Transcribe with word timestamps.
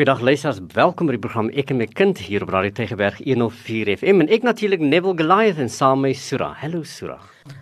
Goeiedag 0.00 0.22
luisters, 0.24 0.58
welkom 0.72 1.10
by 1.10 1.12
die 1.12 1.20
program 1.20 1.50
Ek 1.60 1.74
en 1.74 1.76
my 1.76 1.84
kind 1.92 2.16
hier 2.24 2.40
op 2.40 2.54
Radio 2.54 2.72
Tegeberg 2.72 3.18
104 3.20 3.90
FM 3.98 4.22
en 4.24 4.30
ek 4.32 4.46
natuurlik 4.48 4.80
Neville 4.80 5.12
Goliath 5.18 5.58
en 5.60 5.68
saam 5.68 6.00
met 6.06 6.16
Sura. 6.16 6.54
Hallo 6.56 6.86
Sura. 6.88 7.18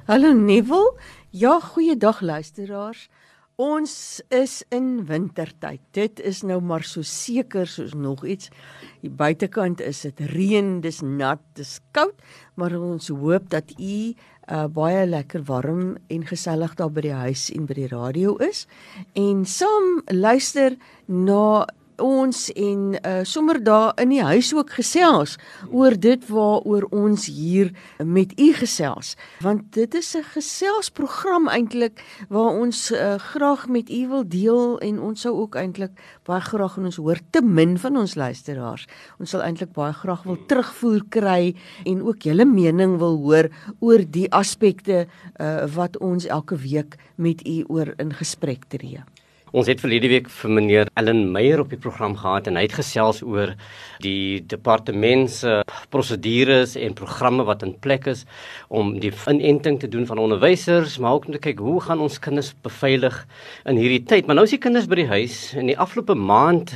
Hallo 0.06 0.30
Neville. 0.38 0.92
Ja, 1.34 1.56
goeiedag 1.58 2.20
luisteraars. 2.22 3.08
Ons 3.58 4.22
is 4.30 4.60
in 4.70 5.00
wintertyd. 5.08 5.82
Dit 5.98 6.22
is 6.22 6.44
nou 6.46 6.60
maar 6.62 6.86
so 6.86 7.02
seker 7.02 7.66
soos 7.66 7.96
nog 7.98 8.22
iets. 8.22 8.52
Die 9.02 9.10
buitekant 9.10 9.82
is 9.82 10.04
dit 10.06 10.22
reën, 10.30 10.76
dis 10.84 11.02
nat, 11.02 11.42
dis 11.58 11.80
koud, 11.90 12.14
maar 12.54 12.76
ons 12.78 13.10
hoop 13.10 13.50
dat 13.50 13.74
u 13.74 14.14
uh, 14.14 14.68
baie 14.70 15.02
lekker 15.10 15.42
warm 15.50 15.96
en 16.06 16.22
gesellig 16.30 16.78
daar 16.78 16.94
by 16.94 17.02
die 17.08 17.18
huis 17.18 17.48
en 17.50 17.66
by 17.66 17.80
die 17.80 17.90
radio 17.90 18.36
is 18.46 18.68
en 19.18 19.42
saam 19.42 20.06
luister 20.14 20.78
na 21.10 21.66
ons 22.02 22.52
en 22.52 22.82
uh, 22.94 23.20
sommer 23.22 23.58
daar 23.64 23.92
in 24.00 24.12
die 24.12 24.22
huis 24.22 24.52
ook 24.54 24.70
gesels 24.78 25.36
oor 25.70 25.96
dit 25.98 26.22
waaroor 26.28 26.86
ons 26.94 27.26
hier 27.26 27.72
met 28.04 28.32
u 28.40 28.52
gesels. 28.56 29.14
Want 29.44 29.72
dit 29.74 29.94
is 29.94 30.14
'n 30.16 30.22
geselsprogram 30.22 31.48
eintlik 31.48 32.02
waar 32.28 32.58
ons 32.60 32.90
uh, 32.90 33.18
graag 33.18 33.68
met 33.68 33.90
u 33.90 34.08
wil 34.08 34.28
deel 34.28 34.78
en 34.78 35.00
ons 35.00 35.20
sou 35.20 35.34
ook 35.34 35.54
eintlik 35.54 35.92
baie 36.24 36.40
graag 36.40 36.76
en 36.76 36.84
ons 36.84 36.96
hoor 36.96 37.18
te 37.30 37.42
min 37.42 37.78
van 37.78 37.96
ons 37.96 38.14
luisteraars. 38.14 38.86
Ons 39.18 39.30
sal 39.30 39.42
eintlik 39.42 39.72
baie 39.72 39.92
graag 39.92 40.22
wil 40.22 40.38
terugvoer 40.46 41.02
kry 41.08 41.54
en 41.84 42.02
ook 42.02 42.22
julle 42.22 42.44
mening 42.44 42.98
wil 42.98 43.16
hoor 43.16 43.48
oor 43.80 44.04
die 44.10 44.30
aspekte 44.32 45.06
uh, 45.40 45.66
wat 45.74 45.98
ons 45.98 46.26
elke 46.26 46.56
week 46.56 46.96
met 47.16 47.46
u 47.46 47.64
oor 47.68 47.94
in 47.98 48.12
gesprek 48.12 48.64
tree 48.68 49.02
Ons 49.56 49.68
het 49.70 49.80
verlede 49.80 50.10
week 50.12 50.26
vir 50.28 50.52
meneer 50.52 50.88
Ellen 51.00 51.22
Meyer 51.32 51.62
op 51.62 51.70
die 51.72 51.80
program 51.80 52.16
gehad 52.20 52.50
en 52.50 52.58
hy 52.58 52.66
het 52.66 52.74
gesels 52.76 53.22
oor 53.24 53.54
die 54.04 54.42
departement 54.44 55.30
se 55.32 55.62
prosedures 55.92 56.74
en 56.76 56.96
programme 56.98 57.46
wat 57.48 57.64
in 57.64 57.72
plek 57.80 58.10
is 58.12 58.26
om 58.68 58.98
die 59.00 59.12
inenting 59.32 59.78
te 59.80 59.88
doen 59.88 60.04
van 60.06 60.20
onderwysers, 60.20 60.98
maar 60.98 61.16
ook 61.16 61.30
om 61.30 61.38
te 61.38 61.42
kyk 61.48 61.62
hoe 61.64 61.80
gaan 61.80 62.04
ons 62.04 62.20
kinders 62.20 62.52
beveilig 62.62 63.22
in 63.64 63.80
hierdie 63.80 64.04
tyd. 64.04 64.26
Maar 64.26 64.36
nou 64.36 64.44
is 64.44 64.56
die 64.56 64.60
kinders 64.60 64.88
by 64.90 65.00
die 65.00 65.08
huis 65.08 65.38
en 65.56 65.72
die 65.72 65.78
afgelope 65.80 66.14
maand 66.18 66.74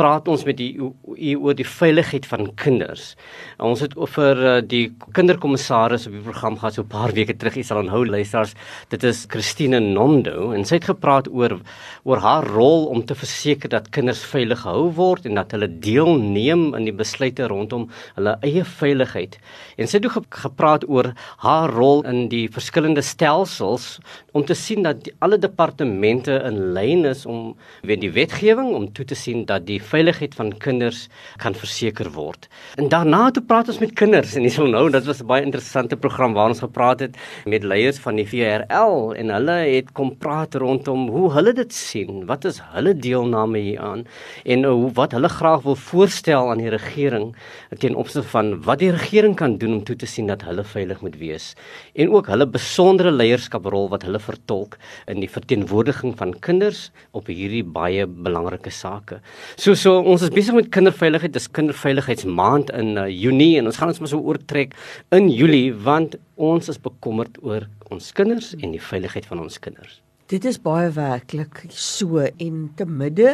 praat 0.00 0.28
ons 0.32 0.46
met 0.48 0.60
u 0.60 0.90
oor 1.36 1.56
die 1.56 1.66
veiligheid 1.66 2.26
van 2.28 2.48
kinders. 2.60 3.12
Ons 3.60 3.82
het 3.84 3.96
oor 4.00 4.38
uh, 4.40 4.54
die 4.64 4.86
kinderkommissaris 5.16 6.06
op 6.08 6.16
die 6.16 6.24
program 6.24 6.56
gehad 6.60 6.78
so 6.78 6.82
'n 6.82 6.92
paar 6.92 7.12
weke 7.12 7.36
terug. 7.36 7.56
Jy 7.56 7.66
sal 7.68 7.82
onthou 7.82 8.06
luisters, 8.06 8.54
dit 8.88 9.04
is 9.04 9.26
Christine 9.28 9.80
Nondo 9.80 10.52
en 10.52 10.64
sy 10.64 10.78
het 10.78 10.88
gepraat 10.88 11.28
oor 11.28 11.60
oor 12.04 12.18
haar 12.18 12.44
rol 12.44 12.86
om 12.86 13.04
te 13.04 13.14
verseker 13.14 13.68
dat 13.68 13.90
kinders 13.90 14.24
veilig 14.24 14.62
gehou 14.64 14.90
word 14.96 15.26
en 15.26 15.34
dat 15.34 15.52
hulle 15.52 15.68
deelneem 15.68 16.74
in 16.74 16.84
die 16.84 16.96
besluite 16.96 17.48
rondom 17.48 17.90
hulle 18.16 18.38
eie 18.42 18.64
veiligheid. 18.64 19.36
En 19.76 19.86
sy 19.86 19.98
het 19.98 20.06
ook 20.06 20.26
gepraat 20.30 20.88
oor 20.88 21.12
haar 21.44 21.70
rol 21.70 22.02
in 22.08 22.28
die 22.28 22.48
verskillende 22.48 23.02
stelsels 23.02 23.98
om 24.32 24.44
te 24.44 24.54
sien 24.54 24.82
dat 24.82 25.04
die, 25.04 25.12
alle 25.20 25.38
departemente 25.38 26.40
in 26.46 26.72
lyn 26.72 27.04
is 27.04 27.26
om 27.26 27.56
weet 27.82 28.00
die 28.00 28.12
wetgewing 28.12 28.72
om 28.74 28.92
toe 28.92 29.04
te 29.04 29.14
sien 29.18 29.44
dat 29.44 29.66
die 29.66 29.80
veiligheid 29.90 30.34
van 30.38 30.52
kinders 30.62 31.06
kan 31.42 31.56
verseker 31.56 32.10
word. 32.14 32.48
En 32.80 32.88
daarna 32.92 33.30
toe 33.34 33.42
praat 33.42 33.70
ons 33.72 33.80
met 33.82 33.92
kinders 33.98 34.36
en 34.38 34.48
sal 34.50 34.70
nou 34.74 34.86
dit 34.90 35.06
was 35.08 35.20
'n 35.22 35.26
baie 35.26 35.44
interessante 35.44 35.96
program 35.96 36.34
waar 36.34 36.48
ons 36.52 36.62
gepraat 36.64 37.00
het 37.00 37.16
met 37.46 37.64
leiers 37.64 37.98
van 37.98 38.16
die 38.16 38.26
VRL 38.26 39.14
en 39.14 39.34
hulle 39.36 39.58
het 39.74 39.92
kom 39.92 40.14
praat 40.16 40.54
rondom 40.54 41.08
hoe 41.08 41.32
hulle 41.32 41.52
dit 41.52 41.72
sien, 41.72 42.26
wat 42.26 42.44
is 42.44 42.60
hulle 42.74 42.94
deelname 42.94 43.58
hieraan 43.58 44.06
en 44.44 44.64
hoe 44.64 44.90
wat 44.94 45.12
hulle 45.12 45.28
graag 45.28 45.62
wil 45.62 45.76
voorstel 45.76 46.50
aan 46.50 46.62
die 46.62 46.70
regering 46.70 47.34
ten 47.78 47.94
opsigte 47.94 48.28
van 48.28 48.62
wat 48.62 48.78
die 48.78 48.90
regering 48.90 49.36
kan 49.36 49.58
doen 49.58 49.72
om 49.72 49.84
toe 49.84 49.96
te 49.96 50.06
sien 50.06 50.26
dat 50.26 50.42
hulle 50.42 50.64
veilig 50.64 51.00
moet 51.00 51.16
wees 51.16 51.54
en 51.94 52.10
ook 52.10 52.26
hulle 52.26 52.46
besondere 52.46 53.10
leierskaprol 53.10 53.88
wat 53.92 54.04
hulle 54.06 54.20
vertolk 54.22 54.76
in 55.06 55.20
die 55.20 55.30
verteenwoordiging 55.30 56.16
van 56.18 56.34
kinders 56.44 56.90
op 57.16 57.30
hierdie 57.30 57.64
baie 57.64 58.06
belangrike 58.06 58.72
sake. 58.74 59.20
So 59.56 59.74
so 59.80 59.96
ons 60.04 60.20
is 60.24 60.32
besig 60.32 60.56
met 60.56 60.68
kinderveiligheid. 60.74 61.32
Dis 61.32 61.48
kinderveiligheidsmaand 61.56 62.72
in 62.76 62.98
uh, 63.00 63.06
Junie 63.08 63.56
en 63.60 63.70
ons 63.70 63.80
gaan 63.80 63.92
ons 63.92 64.02
maar 64.02 64.12
so 64.12 64.20
oortrek 64.20 64.76
in 65.16 65.30
Julie 65.32 65.72
want 65.72 66.18
ons 66.36 66.68
is 66.72 66.80
bekommerd 66.80 67.40
oor 67.46 67.68
ons 67.90 68.12
kinders 68.16 68.52
en 68.60 68.76
die 68.76 68.82
veiligheid 68.90 69.26
van 69.30 69.40
ons 69.42 69.58
kinders. 69.62 70.00
Dit 70.30 70.44
is 70.46 70.60
baie 70.62 70.92
werklik 70.94 71.64
so 71.74 72.20
en 72.22 72.58
te 72.78 72.84
midde 72.86 73.32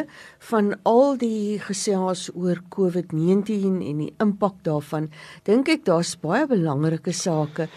van 0.49 0.71
al 0.89 1.11
die 1.21 1.59
gesels 1.61 2.23
oor 2.33 2.57
COVID-19 2.73 3.83
en 3.85 3.99
die 4.01 4.07
impak 4.23 4.55
daarvan, 4.65 5.11
dink 5.45 5.69
ek 5.69 5.83
daar's 5.85 6.15
baie 6.17 6.47
belangrike 6.49 7.13
sake 7.13 7.67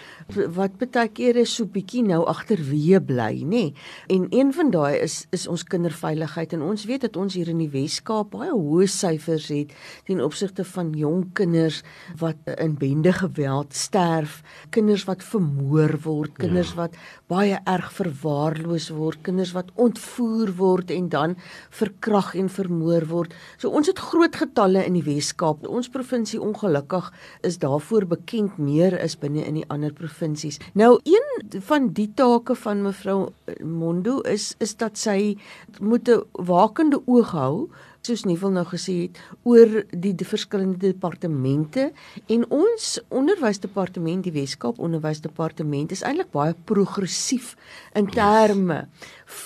wat 0.56 0.78
baie 0.80 1.10
keer 1.12 1.36
is 1.42 1.52
so 1.58 1.68
bietjie 1.68 2.00
nou 2.06 2.22
agterweë 2.32 3.02
bly, 3.04 3.42
nê. 3.42 3.44
Nee. 3.50 3.74
En 4.08 4.24
een 4.32 4.54
van 4.56 4.72
daai 4.72 5.02
is 5.02 5.18
is 5.36 5.44
ons 5.50 5.66
kinderveiligheid 5.68 6.56
en 6.56 6.64
ons 6.70 6.86
weet 6.88 7.04
dat 7.04 7.20
ons 7.20 7.36
hier 7.36 7.52
in 7.52 7.60
die 7.60 7.68
Wes-Kaap 7.74 8.32
baie 8.32 8.54
hoë 8.54 8.88
syfers 8.88 9.50
het 9.52 9.76
ten 10.08 10.24
opsigte 10.24 10.64
van 10.64 10.94
jong 10.96 11.26
kinders 11.36 11.82
wat 12.24 12.40
in 12.56 12.78
bende 12.80 13.12
geweld 13.20 13.76
sterf, 13.76 14.40
kinders 14.72 15.04
wat 15.04 15.20
vermoor 15.28 15.98
word, 16.08 16.38
kinders 16.40 16.72
ja. 16.72 16.86
wat 16.86 16.98
baie 17.28 17.60
erg 17.68 17.92
verwaarloos 18.00 18.88
word, 18.96 19.09
kinders 19.22 19.52
wat 19.52 19.70
ontvoer 19.74 20.52
word 20.56 20.90
en 20.90 21.08
dan 21.08 21.36
verkrag 21.70 22.34
en 22.34 22.48
vermoor 22.48 23.06
word. 23.10 23.34
So 23.58 23.70
ons 23.70 23.86
het 23.90 23.98
groot 23.98 24.36
getalle 24.36 24.84
in 24.84 24.98
die 24.98 25.04
Wes-Kaap. 25.06 25.66
Ons 25.66 25.88
provinsie 25.88 26.40
ongelukkig 26.40 27.10
is 27.46 27.58
daarvoor 27.58 28.06
bekend 28.06 28.58
meer 28.58 28.96
is 29.00 29.16
binne 29.18 29.44
in 29.46 29.60
die 29.60 29.66
ander 29.68 29.92
provinsies. 29.92 30.60
Nou 30.74 30.98
een 31.04 31.60
van 31.66 31.92
die 31.96 32.10
take 32.14 32.54
van 32.54 32.82
mevrou 32.82 33.30
Mondo 33.64 34.20
is 34.20 34.54
is 34.58 34.76
dat 34.76 34.98
sy 34.98 35.36
moet 35.80 36.08
'n 36.08 36.22
wakende 36.32 37.02
oog 37.06 37.30
hou 37.30 37.68
soos 38.06 38.24
Nievel 38.24 38.52
nou 38.54 38.64
gesê 38.68 38.94
het 39.04 39.18
oor 39.48 39.82
die, 39.90 40.12
die 40.16 40.26
verskillende 40.26 40.78
departemente. 40.80 41.90
En 42.32 42.46
ons 42.52 42.86
onderwysdepartement 43.08 44.24
die 44.24 44.34
Weskaap 44.34 44.80
onderwysdepartement 44.80 45.92
is 45.92 46.04
eintlik 46.06 46.32
baie 46.32 46.56
progressief 46.68 47.54
in 47.98 48.08
terme 48.10 48.86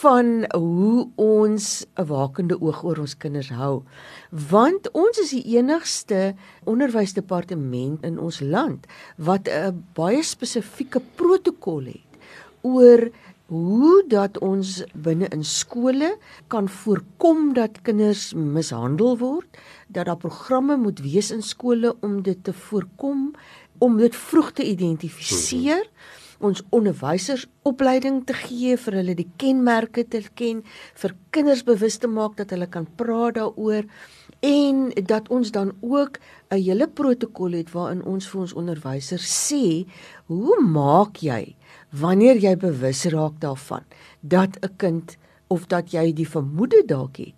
van 0.00 0.46
hoe 0.54 1.08
ons 1.20 1.86
'n 1.98 2.06
wakende 2.06 2.60
oog 2.60 2.84
oor 2.84 2.98
ons 2.98 3.16
kinders 3.16 3.50
hou. 3.50 3.82
Want 4.30 4.90
ons 4.92 5.18
is 5.18 5.30
die 5.30 5.56
enigste 5.56 6.34
onderwysdepartement 6.64 8.04
in 8.04 8.18
ons 8.18 8.40
land 8.40 8.86
wat 9.16 9.48
'n 9.48 9.84
baie 9.94 10.22
spesifieke 10.22 11.00
protokol 11.14 11.84
het 11.84 12.14
oor 12.62 13.10
hoe 13.52 14.04
dat 14.08 14.38
ons 14.40 14.80
binne 14.94 15.28
in 15.34 15.44
skole 15.44 16.14
kan 16.48 16.68
voorkom 16.68 17.52
dat 17.56 17.82
kinders 17.84 18.32
mishandel 18.34 19.18
word, 19.20 19.58
dat 19.88 20.08
daar 20.08 20.20
programme 20.20 20.76
moet 20.80 21.02
wees 21.04 21.30
in 21.30 21.42
skole 21.42 21.94
om 22.00 22.22
dit 22.22 22.44
te 22.44 22.52
voorkom, 22.52 23.32
om 23.78 23.96
dit 24.00 24.16
vroeg 24.16 24.52
te 24.52 24.64
identifiseer, 24.64 25.84
ons 26.44 26.62
onderwysers 26.74 27.46
opleiding 27.68 28.22
te 28.26 28.34
gee 28.36 28.76
vir 28.80 28.98
hulle 29.00 29.14
die 29.16 29.28
kenmerke 29.40 30.04
te 30.08 30.22
ken, 30.36 30.62
vir 31.00 31.14
kinders 31.32 31.64
bewus 31.64 31.98
te 32.00 32.10
maak 32.10 32.36
dat 32.40 32.52
hulle 32.52 32.68
kan 32.68 32.88
praat 32.98 33.38
daaroor 33.38 33.86
en 34.44 34.90
dat 35.08 35.30
ons 35.32 35.50
dan 35.52 35.72
ook 35.80 36.18
'n 36.50 36.60
hele 36.60 36.88
protokol 36.88 37.52
het 37.52 37.72
waarin 37.72 38.04
ons 38.04 38.28
vir 38.28 38.40
ons 38.40 38.52
onderwysers 38.52 39.28
sê, 39.48 39.86
hoe 40.26 40.60
maak 40.60 41.16
jy 41.16 41.56
wanneer 42.00 42.40
jy 42.42 42.56
bewus 42.58 43.04
raak 43.14 43.38
daarvan 43.40 43.84
dat 44.20 44.58
'n 44.60 44.76
kind 44.76 45.16
of 45.46 45.66
dat 45.66 45.92
jy 45.92 46.12
die 46.12 46.28
vermoede 46.28 46.82
dalk 46.86 47.16
het 47.16 47.34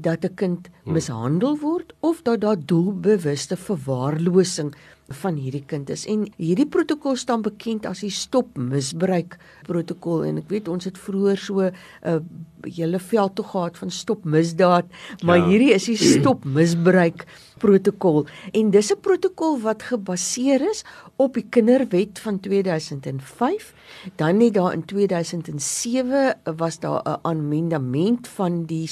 dat 0.00 0.24
'n 0.24 0.34
kind 0.34 0.68
hmm. 0.84 0.92
mishandel 0.92 1.58
word 1.58 1.92
of 2.00 2.22
dat 2.22 2.40
daar 2.40 2.56
doelbewuste 2.66 3.56
verwaarlosing 3.56 4.74
van 5.08 5.38
hierdie 5.40 5.64
kind 5.64 5.88
is 5.90 6.04
en 6.06 6.26
hierdie 6.36 6.66
protokol 6.68 7.16
staan 7.16 7.42
bekend 7.42 7.86
as 7.88 8.02
die 8.04 8.12
stop 8.12 8.58
misbruik 8.60 9.38
protokol 9.64 10.26
en 10.28 10.42
ek 10.42 10.50
weet 10.52 10.68
ons 10.68 10.84
het 10.84 10.98
vroeër 11.00 11.40
so 11.40 11.64
'n 11.64 11.72
uh, 12.04 12.20
hele 12.66 12.98
veld 12.98 13.34
toe 13.34 13.44
gehad 13.44 13.78
van 13.78 13.90
stop 13.90 14.24
misdaad 14.24 14.84
maar 15.24 15.38
ja. 15.38 15.46
hierdie 15.48 15.72
is 15.72 15.84
die 15.88 15.96
stop 16.18 16.44
misbruik 16.44 17.24
protokol 17.58 18.26
en 18.52 18.70
dis 18.70 18.92
'n 18.92 19.00
protokol 19.00 19.60
wat 19.60 19.82
gebaseer 19.82 20.60
is 20.60 20.84
op 21.16 21.34
die 21.34 21.46
kinderwet 21.48 22.18
van 22.18 22.40
2005 22.40 23.72
dan 24.16 24.36
net 24.36 24.54
daar 24.54 24.72
in 24.72 24.84
2007 24.84 26.36
was 26.56 26.78
daar 26.78 27.00
'n 27.04 27.18
amendement 27.22 28.28
van 28.28 28.64
die 28.64 28.86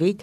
strafproseswet 0.00 0.22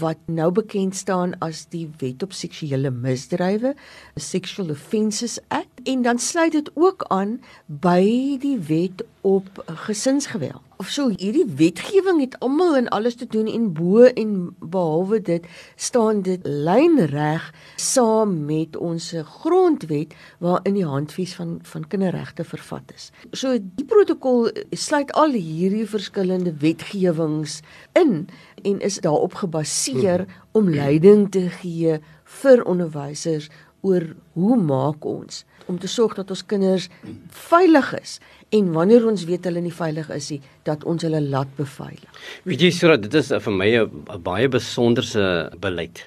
wat 0.00 0.18
nou 0.26 0.52
bekend 0.52 0.96
staan 0.96 1.34
as 1.40 1.66
die 1.72 1.88
wet 1.98 2.22
op 2.22 2.32
seksuele 2.32 2.90
misdrywe 2.90 3.74
Sexual 4.16 4.70
Offences 4.70 5.38
Act 5.48 5.82
en 5.84 6.02
dan 6.02 6.18
sluit 6.18 6.52
dit 6.52 6.70
ook 6.74 7.04
aan 7.08 7.40
by 7.66 8.38
die 8.40 8.58
wet 8.58 9.04
op 9.20 9.64
gesinsgeweld 9.88 10.63
so 10.82 11.08
hierdie 11.08 11.46
wetgewing 11.56 12.20
het 12.20 12.38
almal 12.44 12.76
en 12.76 12.88
alles 12.88 13.14
te 13.14 13.26
doen 13.26 13.46
en 13.46 13.72
bo 13.72 14.04
en 14.04 14.56
behalwe 14.58 15.20
dit 15.20 15.46
staan 15.76 16.22
dit 16.22 16.40
lynreg 16.44 17.46
saam 17.76 18.44
met 18.44 18.76
ons 18.76 19.12
grondwet 19.40 20.14
waarin 20.38 20.74
die 20.74 20.86
handves 20.86 21.34
van 21.34 21.58
van 21.62 21.86
kinderregte 21.88 22.44
vervat 22.44 22.94
is. 22.94 23.10
So 23.32 23.58
die 23.58 23.86
protokol 23.86 24.50
sluit 24.70 25.12
al 25.12 25.36
hierdie 25.36 25.86
verskillende 25.88 26.54
wetgewings 26.60 27.60
in 27.92 28.26
en 28.62 28.80
is 28.80 29.00
daarop 29.04 29.34
gebaseer 29.34 30.26
om 30.52 30.70
leiding 30.70 31.30
te 31.30 31.48
gee 31.60 31.98
vir 32.40 32.62
onderwysers 32.64 33.50
oor 33.84 34.06
hoe 34.34 34.56
maak 34.56 35.04
ons 35.04 35.44
om 35.70 35.78
te 35.80 35.88
sorg 35.88 36.16
dat 36.18 36.30
ons 36.32 36.44
kinders 36.48 36.88
veilig 37.48 37.92
is 38.00 38.16
en 38.56 38.72
wanneer 38.72 39.06
ons 39.08 39.26
weet 39.28 39.46
hulle 39.48 39.62
nie 39.64 39.74
veilig 39.74 40.10
is 40.14 40.30
nie 40.34 40.40
dat 40.68 40.84
ons 40.88 41.04
hulle 41.04 41.20
laat 41.20 41.50
beveilig. 41.58 42.24
Weet 42.48 42.66
jy 42.66 42.72
sodat 42.74 43.06
dit 43.06 43.14
is 43.20 43.32
vir 43.46 43.56
my 43.60 43.70
'n 43.84 44.22
baie 44.22 44.48
besonderse 44.48 45.24
beleid 45.60 46.04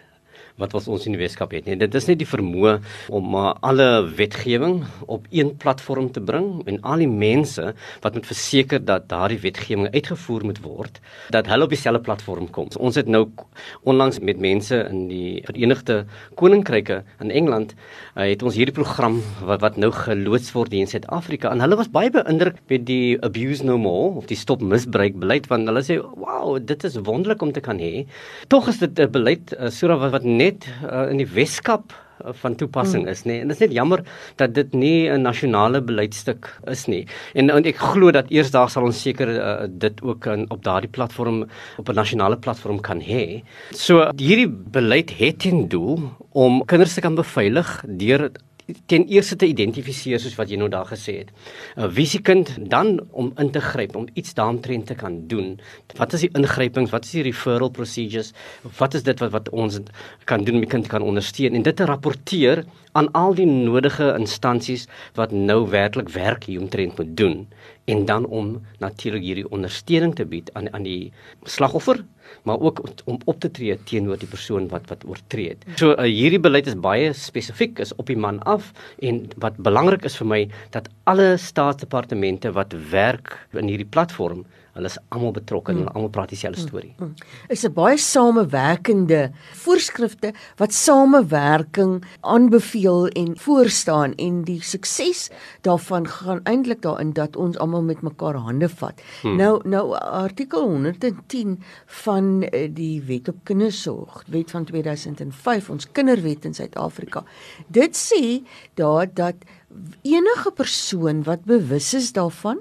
wat 0.62 0.74
wat 0.74 0.88
ons 0.89 1.06
in 1.07 1.13
die 1.15 1.21
Weskaap 1.21 1.54
het 1.54 1.68
nie. 1.68 1.77
Dit 1.80 1.95
is 1.98 2.07
net 2.09 2.19
die 2.21 2.27
vermoë 2.27 2.77
om 3.13 3.36
uh, 3.38 3.51
alle 3.65 3.88
wetgewing 4.18 4.80
op 5.06 5.27
een 5.33 5.54
platform 5.62 6.09
te 6.13 6.21
bring 6.24 6.63
en 6.69 6.80
al 6.81 7.04
die 7.04 7.09
mense 7.09 7.74
wat 8.04 8.18
moet 8.18 8.27
verseker 8.30 8.81
dat 8.83 9.07
daardie 9.12 9.39
wetgewing 9.44 9.89
uitgevoer 9.94 10.48
moet 10.50 10.62
word, 10.65 11.00
dat 11.33 11.50
hulle 11.51 11.68
op 11.68 11.74
dieselfde 11.74 12.01
platform 12.06 12.50
kom. 12.54 12.71
So, 12.74 12.81
ons 12.81 12.98
het 12.98 13.09
nou 13.12 13.27
onlangs 13.88 14.19
met 14.25 14.42
mense 14.42 14.80
in 14.89 15.06
die 15.12 15.44
Verenigde 15.48 16.04
Koninkryke 16.39 17.04
in 17.24 17.31
Engeland 17.31 17.75
uh, 18.15 18.25
het 18.25 18.44
ons 18.45 18.57
hierdie 18.57 18.75
program 18.75 19.21
wat 19.45 19.62
wat 19.65 19.77
nou 19.81 19.92
geloods 19.94 20.51
word 20.56 20.74
in 20.77 20.89
Suid-Afrika 20.89 21.51
en 21.54 21.62
hulle 21.63 21.77
was 21.80 21.92
baie 21.94 22.12
beïndruk 22.13 22.59
met 22.71 22.86
die 22.88 23.18
abuse 23.25 23.65
no 23.65 23.77
more 23.81 24.15
of 24.18 24.30
die 24.30 24.38
stop 24.39 24.63
misbruik 24.65 25.18
beleid 25.21 25.50
want 25.51 25.69
hulle 25.69 25.83
sê 25.86 26.00
wow, 26.01 26.57
dit 26.57 26.88
is 26.88 26.98
wonderlik 27.06 27.42
om 27.45 27.54
te 27.54 27.62
kan 27.63 27.77
hê. 27.81 28.06
Tog 28.50 28.69
is 28.71 28.81
dit 28.81 29.00
'n 29.00 29.12
beleid 29.12 29.54
uh, 29.54 29.69
so 29.69 29.88
wat 29.88 30.12
wat 30.18 30.25
net 30.25 30.47
net 30.48 30.68
uh, 30.84 31.08
in 31.12 31.22
die 31.22 31.30
Weskaap 31.30 31.94
uh, 31.94 32.34
van 32.42 32.56
toepassing 32.60 33.06
mm. 33.06 33.12
is 33.14 33.24
nê. 33.26 33.32
Nee. 33.32 33.44
En 33.44 33.52
dit 33.52 33.58
is 33.58 33.64
net 33.66 33.76
jammer 33.78 34.04
dat 34.42 34.54
dit 34.56 34.74
nie 34.74 35.10
'n 35.10 35.22
nasionale 35.22 35.82
beleidstuk 35.82 36.50
is 36.72 36.88
nie. 36.88 37.04
En, 37.34 37.50
en 37.50 37.66
ek 37.66 37.78
glo 37.78 38.12
dat 38.12 38.32
eersdaags 38.34 38.74
sal 38.78 38.88
ons 38.90 39.02
seker 39.02 39.30
uh, 39.36 39.68
dit 39.70 40.02
ook 40.02 40.26
in, 40.34 40.48
op 40.52 40.64
daardie 40.64 40.92
platform 40.92 41.46
op 41.78 41.90
'n 41.90 41.96
nasionale 41.96 42.38
platform 42.38 42.80
kan 42.82 43.02
hê. 43.02 43.44
So 43.72 44.10
hierdie 44.16 44.50
beleid 44.50 45.14
het 45.20 45.40
ten 45.40 45.68
doel 45.68 46.12
om 46.32 46.66
kinders 46.66 46.94
te 46.94 47.02
kan 47.02 47.16
beveilig 47.16 47.84
deur 47.88 48.32
ten 48.86 49.06
eerste 49.08 49.36
te 49.36 49.48
identifiseer 49.48 50.19
soos 50.19 50.36
wat 50.36 50.52
jy 50.52 50.58
nou 50.60 50.69
daar 50.69 50.88
gesê 50.90 51.18
het. 51.24 51.30
'n 51.78 51.90
Visiekind 51.92 52.69
dan 52.69 53.00
om 53.12 53.31
in 53.38 53.52
te 53.52 53.62
gryp 53.62 53.96
om 53.96 54.08
iets 54.14 54.34
daaromtrent 54.34 54.86
te 54.88 54.96
kan 54.96 55.28
doen. 55.28 55.60
Wat 55.96 56.14
is 56.14 56.22
die 56.22 56.34
ingrypings? 56.34 56.92
Wat 56.92 57.06
is 57.06 57.12
die 57.12 57.24
referral 57.24 57.69
procedures? 57.69 58.34
Wat 58.78 58.94
is 58.94 59.04
dit 59.04 59.19
wat 59.19 59.31
wat 59.31 59.50
ons 59.50 59.80
kan 60.25 60.44
doen 60.44 60.56
om 60.56 60.62
die 60.62 60.69
kind 60.69 60.88
kan 60.88 61.02
ondersteun 61.02 61.54
en 61.54 61.62
dit 61.62 61.75
te 61.75 61.86
rapporteer 61.86 62.66
aan 62.92 63.12
al 63.12 63.34
die 63.34 63.46
nodige 63.46 64.16
instansies 64.18 64.88
wat 65.14 65.31
nou 65.31 65.69
werklik 65.69 66.10
werk 66.10 66.44
hieromtrent 66.44 66.98
moet 66.98 67.18
doen 67.18 67.48
en 67.86 68.06
dan 68.06 68.25
om 68.25 68.66
natuurlik 68.80 69.24
hierdie 69.24 69.50
ondersteuning 69.50 70.16
te 70.16 70.25
bied 70.25 70.50
aan 70.54 70.74
aan 70.74 70.84
die 70.84 71.12
slagoffer 71.44 72.04
maar 72.44 72.60
ook 72.60 72.82
om 73.06 73.20
op 73.26 73.40
te 73.40 73.52
tree 73.52 73.78
teenoor 73.84 74.18
die 74.18 74.30
persoon 74.30 74.68
wat 74.74 74.90
wat 74.92 75.06
oortree 75.08 75.50
het. 75.50 75.66
So 75.80 75.94
uh, 75.96 76.06
hierdie 76.06 76.42
beleid 76.42 76.68
is 76.68 76.78
baie 76.80 77.14
spesifiek 77.14 77.80
is 77.80 77.96
op 77.96 78.08
die 78.12 78.18
man 78.18 78.40
af 78.44 78.72
en 79.00 79.26
wat 79.38 79.58
belangrik 79.58 80.06
is 80.08 80.18
vir 80.20 80.28
my 80.28 80.42
dat 80.76 80.90
alle 81.04 81.36
staatsdepartemente 81.38 82.52
wat 82.52 82.76
werk 82.92 83.36
in 83.54 83.68
hierdie 83.72 83.90
platform 83.90 84.46
Hulle 84.78 84.92
is 84.92 84.98
almal 85.10 85.34
betrokke 85.34 85.74
en 85.74 85.80
mm. 85.82 85.94
almal 85.98 86.12
praat 86.14 86.30
dieselfde 86.30 86.62
mm. 86.62 86.68
storie. 86.68 86.94
Mm. 87.02 87.14
Is 87.50 87.66
'n 87.66 87.74
baie 87.74 87.98
samewerkende 87.98 89.32
voorskrifte 89.64 90.34
wat 90.62 90.74
samewerking 90.74 92.04
aanbeveel 92.22 93.08
en 93.08 93.34
voorstaan 93.38 94.14
en 94.16 94.44
die 94.44 94.62
sukses 94.62 95.30
daarvan 95.66 96.08
gaan 96.08 96.44
eintlik 96.44 96.82
daarin 96.82 97.14
dat 97.14 97.36
ons 97.36 97.58
almal 97.58 97.82
met 97.82 98.02
mekaar 98.02 98.36
hande 98.36 98.70
vat. 98.70 99.02
Hmm. 99.22 99.36
Nou 99.38 99.62
nou 99.66 99.98
artikel 99.98 100.62
110 100.62 101.58
van 102.04 102.44
eh, 102.44 102.70
die 102.74 103.02
Wet 103.02 103.28
op 103.28 103.36
Kindersorg, 103.44 104.24
Wet 104.28 104.52
van 104.52 104.66
2005, 104.66 105.70
ons 105.70 105.92
kinderwet 105.92 106.46
in 106.46 106.54
Suid-Afrika. 106.54 107.24
Dit 107.68 107.98
sê 107.98 108.44
daar 108.74 109.10
dat 109.14 109.36
enige 110.02 110.52
persoon 110.52 111.24
wat 111.24 111.46
bewus 111.46 111.94
is 111.94 112.12
daarvan 112.14 112.60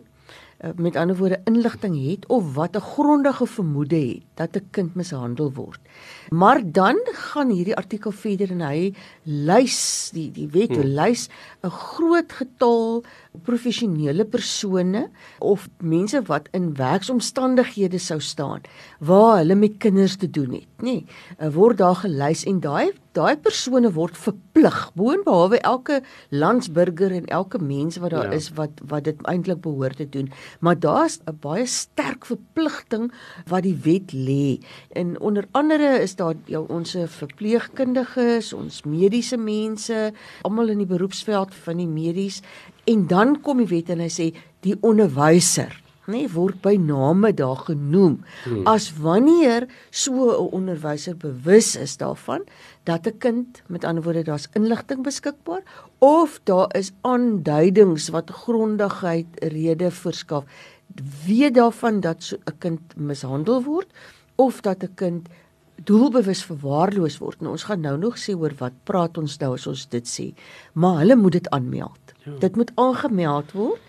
met 0.76 0.96
ander 0.96 1.16
woorde 1.16 1.40
inligting 1.44 2.10
het 2.10 2.26
of 2.26 2.54
wat 2.54 2.76
'n 2.76 2.80
grondige 2.80 3.46
vermoede 3.46 3.96
het 3.96 4.22
dat 4.34 4.56
'n 4.56 4.68
kind 4.70 4.94
mishandel 4.94 5.52
word. 5.52 5.80
Maar 6.30 6.62
dan 6.64 6.98
gaan 7.14 7.50
hierdie 7.50 7.76
artikel 7.76 8.10
verder 8.10 8.50
en 8.50 8.60
hy 8.66 8.94
lys 9.22 10.10
die 10.14 10.30
die 10.34 10.48
wet 10.50 10.74
hmm. 10.74 10.94
lys 10.98 11.28
'n 11.62 11.70
groot 11.70 12.32
getal 12.32 13.04
professionele 13.46 14.24
persone 14.24 15.08
of 15.38 15.68
mense 15.78 16.22
wat 16.26 16.48
in 16.52 16.74
werksomstandighede 16.74 17.98
sou 17.98 18.20
staan 18.20 18.60
waar 18.98 19.38
hulle 19.38 19.54
met 19.54 19.78
kinders 19.78 20.16
te 20.16 20.30
doen 20.30 20.52
het, 20.52 20.68
nê. 20.82 21.04
Nee, 21.38 21.50
word 21.50 21.78
daar 21.78 21.96
gelys 22.02 22.44
en 22.44 22.60
daai 22.60 22.92
daai 23.16 23.36
persone 23.40 23.90
word 23.96 24.16
verplig 24.20 24.76
boonbehalwe 24.98 25.60
elke 25.70 26.00
landsburger 26.42 27.14
en 27.16 27.28
elke 27.38 27.60
mens 27.62 27.96
wat 28.02 28.12
daar 28.12 28.30
ja. 28.30 28.36
is 28.40 28.50
wat 28.58 28.82
wat 28.92 29.06
dit 29.08 29.22
eintlik 29.30 29.62
behoort 29.64 30.00
te 30.02 30.08
doen 30.16 30.28
maar 30.60 30.78
daar's 30.78 31.18
'n 31.24 31.38
baie 31.40 31.66
sterk 31.66 32.28
verpligting 32.32 33.08
wat 33.52 33.62
die 33.62 33.76
wet 33.88 34.12
lê 34.12 34.60
en 34.92 35.20
onder 35.20 35.48
andere 35.52 35.85
is 36.02 36.16
daar 36.18 36.34
jou 36.50 36.64
ons 36.72 36.96
verpleegkundiges 37.16 38.52
ons 38.56 38.82
mediese 38.84 39.36
mense 39.36 40.12
almal 40.42 40.74
in 40.74 40.82
die 40.84 40.90
beroepsveld 40.90 41.54
van 41.66 41.82
die 41.82 41.90
medies 41.90 42.42
en 42.84 43.06
dan 43.06 43.40
kom 43.42 43.58
die 43.62 43.72
wet 43.72 43.90
en 43.90 44.04
hy 44.04 44.12
sê 44.12 44.30
die 44.66 44.76
onderwyser 44.82 45.74
nê 46.06 46.22
nee, 46.22 46.30
word 46.30 46.60
by 46.62 46.76
name 46.78 47.32
daar 47.34 47.58
genoem 47.66 48.20
hmm. 48.44 48.66
as 48.70 48.92
wanneer 49.02 49.66
so 49.90 50.30
'n 50.30 50.52
onderwyser 50.58 51.16
bewus 51.18 51.74
is 51.76 51.96
daarvan 51.96 52.46
dat 52.84 53.06
'n 53.06 53.18
kind 53.18 53.62
met 53.66 53.84
ander 53.84 54.02
woorde 54.02 54.22
daar's 54.22 54.48
inligting 54.54 55.02
beskikbaar 55.02 55.62
of 55.98 56.40
daar 56.44 56.70
is 56.76 56.92
aanduidings 57.02 58.08
wat 58.08 58.30
grondigheid 58.30 59.26
rede 59.42 59.90
verskaf 59.90 60.44
weet 61.26 61.54
daarvan 61.54 62.00
dat 62.00 62.22
so 62.22 62.36
'n 62.36 62.58
kind 62.58 62.80
mishandel 62.96 63.62
word 63.62 63.90
of 64.36 64.60
dat 64.60 64.82
'n 64.82 64.94
kind 64.94 65.28
doelbewus 65.84 66.44
verwaarloos 66.48 67.18
word. 67.18 67.40
Nou 67.40 67.52
ons 67.56 67.66
gaan 67.68 67.80
nou 67.84 67.96
nog 68.00 68.18
sê 68.20 68.34
oor 68.36 68.54
wat 68.60 68.76
praat 68.88 69.18
ons 69.18 69.38
nou 69.42 69.52
as 69.54 69.66
ons 69.66 69.86
dit 69.92 70.08
sê. 70.08 70.30
Maar 70.74 71.02
hulle 71.04 71.16
moet 71.16 71.32
dit 71.32 71.50
aanmeld. 71.50 72.14
Ja. 72.24 72.38
Dit 72.40 72.56
moet 72.56 72.72
aangemeld 72.74 73.52
word 73.52 73.82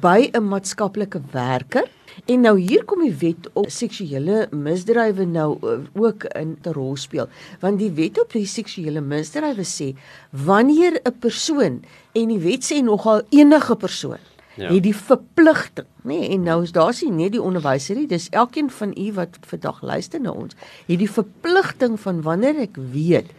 by 0.00 0.30
'n 0.32 0.48
maatskaplike 0.48 1.20
werker. 1.30 1.86
En 2.26 2.40
nou 2.40 2.58
hier 2.58 2.84
kom 2.84 3.00
die 3.00 3.14
wet 3.14 3.50
op 3.52 3.70
seksuele 3.70 4.48
misdrywe 4.50 5.24
nou 5.24 5.58
uh, 5.62 5.78
ook 5.94 6.24
in 6.24 6.58
te 6.60 6.72
rol 6.72 6.96
speel. 6.96 7.28
Want 7.60 7.78
die 7.78 7.90
wet 7.90 8.20
op 8.20 8.32
die 8.32 8.46
seksuele 8.46 9.00
misdrywe 9.00 9.64
sê 9.64 9.94
wanneer 10.30 11.00
'n 11.04 11.18
persoon 11.18 11.82
en 12.12 12.28
die 12.28 12.38
wet 12.38 12.62
sê 12.64 12.82
nogal 12.82 13.22
enige 13.30 13.76
persoon 13.76 14.18
Ja. 14.56 14.72
het 14.72 14.82
die 14.82 14.96
verpligting, 14.96 15.86
nê? 16.02 16.18
Nee, 16.18 16.28
en 16.28 16.42
nou 16.42 16.62
is 16.62 16.72
daar 16.72 16.94
sien 16.94 17.16
nie 17.16 17.30
die 17.30 17.42
onderwyserie, 17.42 18.06
dis 18.06 18.28
elkeen 18.30 18.70
van 18.70 18.94
u 18.98 19.12
wat 19.12 19.38
vandag 19.40 19.82
luister 19.82 20.20
na 20.20 20.30
ons, 20.30 20.54
het 20.86 20.98
die 20.98 21.10
verpligting 21.10 21.98
van 22.00 22.22
wanneer 22.22 22.60
ek 22.68 22.78
weet 22.92 23.32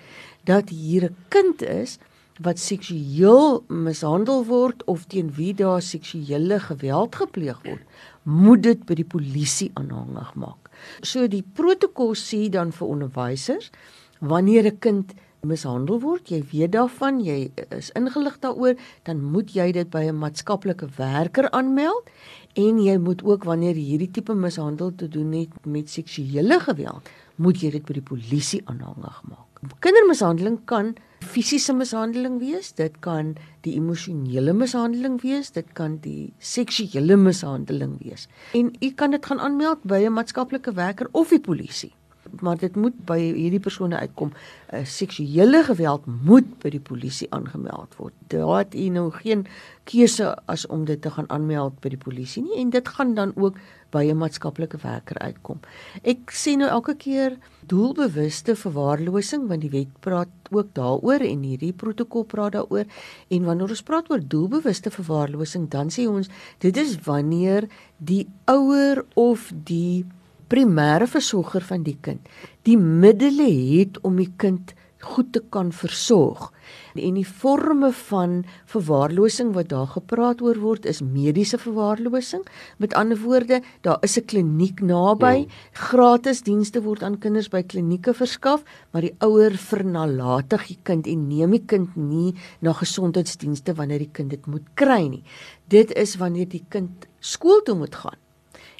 dat 0.43 0.69
hier 0.69 1.09
'n 1.09 1.15
kind 1.27 1.61
is 1.61 1.97
wat 2.43 2.59
seksueel 2.59 3.63
mishandel 3.67 4.43
word 4.45 4.83
of 4.91 5.05
teen 5.07 5.31
wie 5.37 5.53
daar 5.53 5.81
seksuele 5.81 6.59
geweld 6.59 7.15
gepleeg 7.15 7.59
word, 7.63 7.83
moet 8.23 8.63
dit 8.63 8.85
by 8.85 8.93
die 8.93 9.07
polisie 9.07 9.71
aanhangig 9.73 10.33
maak. 10.35 10.69
So 11.01 11.27
die 11.27 11.45
protokol 11.53 12.15
sê 12.19 12.49
dan 12.49 12.71
vir 12.71 12.87
onderwysers 12.87 13.71
wanneer 14.19 14.65
'n 14.65 14.79
kind 14.79 15.13
mishandel 15.45 15.99
word, 16.03 16.29
jy 16.29 16.41
weet 16.51 16.73
daarvan, 16.75 17.21
jy 17.23 17.51
is 17.75 17.91
ingelig 17.95 18.39
daaroor, 18.43 18.75
dan 19.07 19.21
moet 19.21 19.53
jy 19.55 19.71
dit 19.71 19.89
by 19.89 20.03
'n 20.09 20.19
maatskaplike 20.19 20.89
werker 20.97 21.49
aanmeld 21.51 22.09
en 22.55 22.79
jy 22.79 22.97
moet 22.97 23.23
ook 23.23 23.43
wanneer 23.43 23.75
hierdie 23.75 24.11
tipe 24.11 24.33
mishandel 24.33 24.95
te 24.95 25.07
doen 25.07 25.31
het 25.31 25.65
met 25.65 25.89
seksuele 25.89 26.59
geweld, 26.59 27.09
moet 27.35 27.61
jy 27.61 27.71
dit 27.71 27.85
by 27.85 27.93
die 27.93 28.07
polisie 28.13 28.61
aanhangig 28.65 29.21
maak. 29.29 29.45
Kindermishandeling 29.79 30.59
kan 30.65 30.95
fisiese 31.25 31.73
mishandeling 31.73 32.39
wees, 32.39 32.71
dit 32.77 32.99
kan 32.99 33.35
die 33.65 33.75
emosionele 33.79 34.53
mishandeling 34.53 35.17
wees, 35.23 35.51
dit 35.51 35.67
kan 35.73 35.97
die 36.03 36.33
seksuele 36.39 37.17
mishandeling 37.17 37.97
wees. 38.03 38.27
En 38.53 38.71
u 38.79 38.91
kan 38.91 39.11
dit 39.11 39.25
gaan 39.25 39.39
aanmeld 39.39 39.83
by 39.83 40.05
'n 40.05 40.13
maatskaplike 40.13 40.73
werker 40.73 41.07
of 41.11 41.29
die 41.29 41.39
polisie. 41.39 41.93
Maar 42.41 42.57
dit 42.57 42.75
moet 42.75 42.97
by 43.05 43.17
hierdie 43.19 43.59
persone 43.59 43.97
uitkom. 43.97 44.31
uh, 44.73 44.83
Seksuele 44.85 45.63
geweld 45.63 46.05
moet 46.05 46.47
by 46.63 46.69
die 46.69 46.83
polisie 46.83 47.27
aangemeld 47.29 47.95
word. 47.97 48.13
Daar 48.27 48.57
het 48.57 48.75
u 48.75 48.89
nou 48.89 49.11
geen 49.11 49.45
keuse 49.83 50.31
as 50.45 50.65
om 50.67 50.85
dit 50.85 51.01
te 51.01 51.11
gaan 51.11 51.29
aanmeld 51.29 51.79
by 51.81 51.89
die 51.93 52.01
polisie 52.01 52.43
nie 52.43 52.59
en 52.61 52.69
dit 52.73 52.87
gaan 52.87 53.13
dan 53.15 53.33
ook 53.35 53.57
by 53.95 54.03
'n 54.11 54.17
maatskaplike 54.17 54.77
werker 54.81 55.17
uitkom. 55.17 55.59
Ek 56.03 56.31
sien 56.31 56.59
nou 56.59 56.69
elke 56.69 56.95
keer 56.95 57.37
doelbewuste 57.65 58.55
verwaarlosing 58.55 59.47
want 59.47 59.61
die 59.61 59.69
wet 59.69 59.91
praat 59.99 60.27
ook 60.51 60.73
daaroor 60.73 61.19
en 61.19 61.43
hierdie 61.43 61.73
protokol 61.73 62.23
praat 62.23 62.51
daaroor 62.51 62.85
en 63.27 63.43
wanneer 63.43 63.69
ons 63.69 63.83
praat 63.83 64.09
oor 64.11 64.21
doelbewuste 64.27 64.91
verwaarlosing 64.91 65.69
dan 65.69 65.89
sê 65.89 66.07
ons 66.07 66.29
dit 66.59 66.77
is 66.77 66.97
wanneer 67.07 67.67
die 67.97 68.27
ouer 68.45 69.05
of 69.13 69.51
die 69.63 70.05
primêre 70.47 71.07
versorger 71.07 71.61
van 71.61 71.83
die 71.83 71.97
kind 72.01 72.21
die 72.65 72.77
middele 72.77 73.49
het 73.49 74.01
om 74.01 74.17
die 74.17 74.31
kind 74.41 74.73
goed 75.05 75.31
te 75.35 75.41
kan 75.53 75.71
versorg. 75.75 76.49
En 76.97 77.17
die 77.19 77.27
forme 77.27 77.91
van 78.07 78.39
verwaarlosing 78.71 79.51
wat 79.53 79.69
daar 79.69 79.91
gepraat 79.93 80.41
oor 80.41 80.57
word 80.63 80.87
is 80.89 81.03
mediese 81.05 81.59
verwaarlosing. 81.61 82.41
Met 82.81 82.95
ander 82.97 83.19
woorde, 83.21 83.61
daar 83.81 83.97
is 84.01 84.17
'n 84.17 84.25
kliniek 84.25 84.81
naby, 84.81 85.45
mm. 85.45 85.51
gratis 85.71 86.41
dienste 86.41 86.81
word 86.81 87.03
aan 87.03 87.19
kinders 87.19 87.49
by 87.49 87.61
klinieke 87.63 88.13
verskaf, 88.13 88.63
maar 88.91 89.01
die 89.01 89.15
ouer 89.19 89.51
vernalatig 89.51 90.67
die 90.67 90.79
kind 90.83 91.07
en 91.07 91.27
neem 91.27 91.51
die 91.51 91.65
kind 91.65 91.95
nie 91.95 92.33
na 92.61 92.73
gesondheidsdienste 92.73 93.73
wanneer 93.73 93.99
die 93.99 94.11
kind 94.11 94.29
dit 94.29 94.45
moet 94.47 94.65
kry 94.73 95.07
nie. 95.07 95.23
Dit 95.67 95.93
is 95.93 96.15
wanneer 96.15 96.49
die 96.49 96.65
kind 96.69 97.07
skool 97.19 97.61
toe 97.61 97.75
moet 97.75 97.95
gaan 97.95 98.24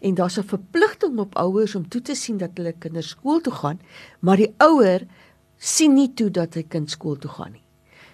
en 0.06 0.14
daar's 0.14 0.38
'n 0.38 0.52
verpligting 0.54 1.18
op 1.20 1.36
ouers 1.36 1.76
om 1.76 1.88
toe 1.88 2.02
te 2.02 2.16
sien 2.16 2.38
dat 2.38 2.52
hulle 2.54 2.74
kinders 2.80 3.10
skool 3.10 3.42
toe 3.42 3.54
gaan, 3.54 3.80
maar 4.20 4.38
die 4.38 4.54
ouer 4.58 5.02
sien 5.58 5.94
nie 5.94 6.14
toe 6.14 6.30
dat 6.32 6.54
hy 6.54 6.64
kind 6.64 6.90
skool 6.90 7.18
toe 7.18 7.32
gaan 7.32 7.52
nie. 7.52 7.64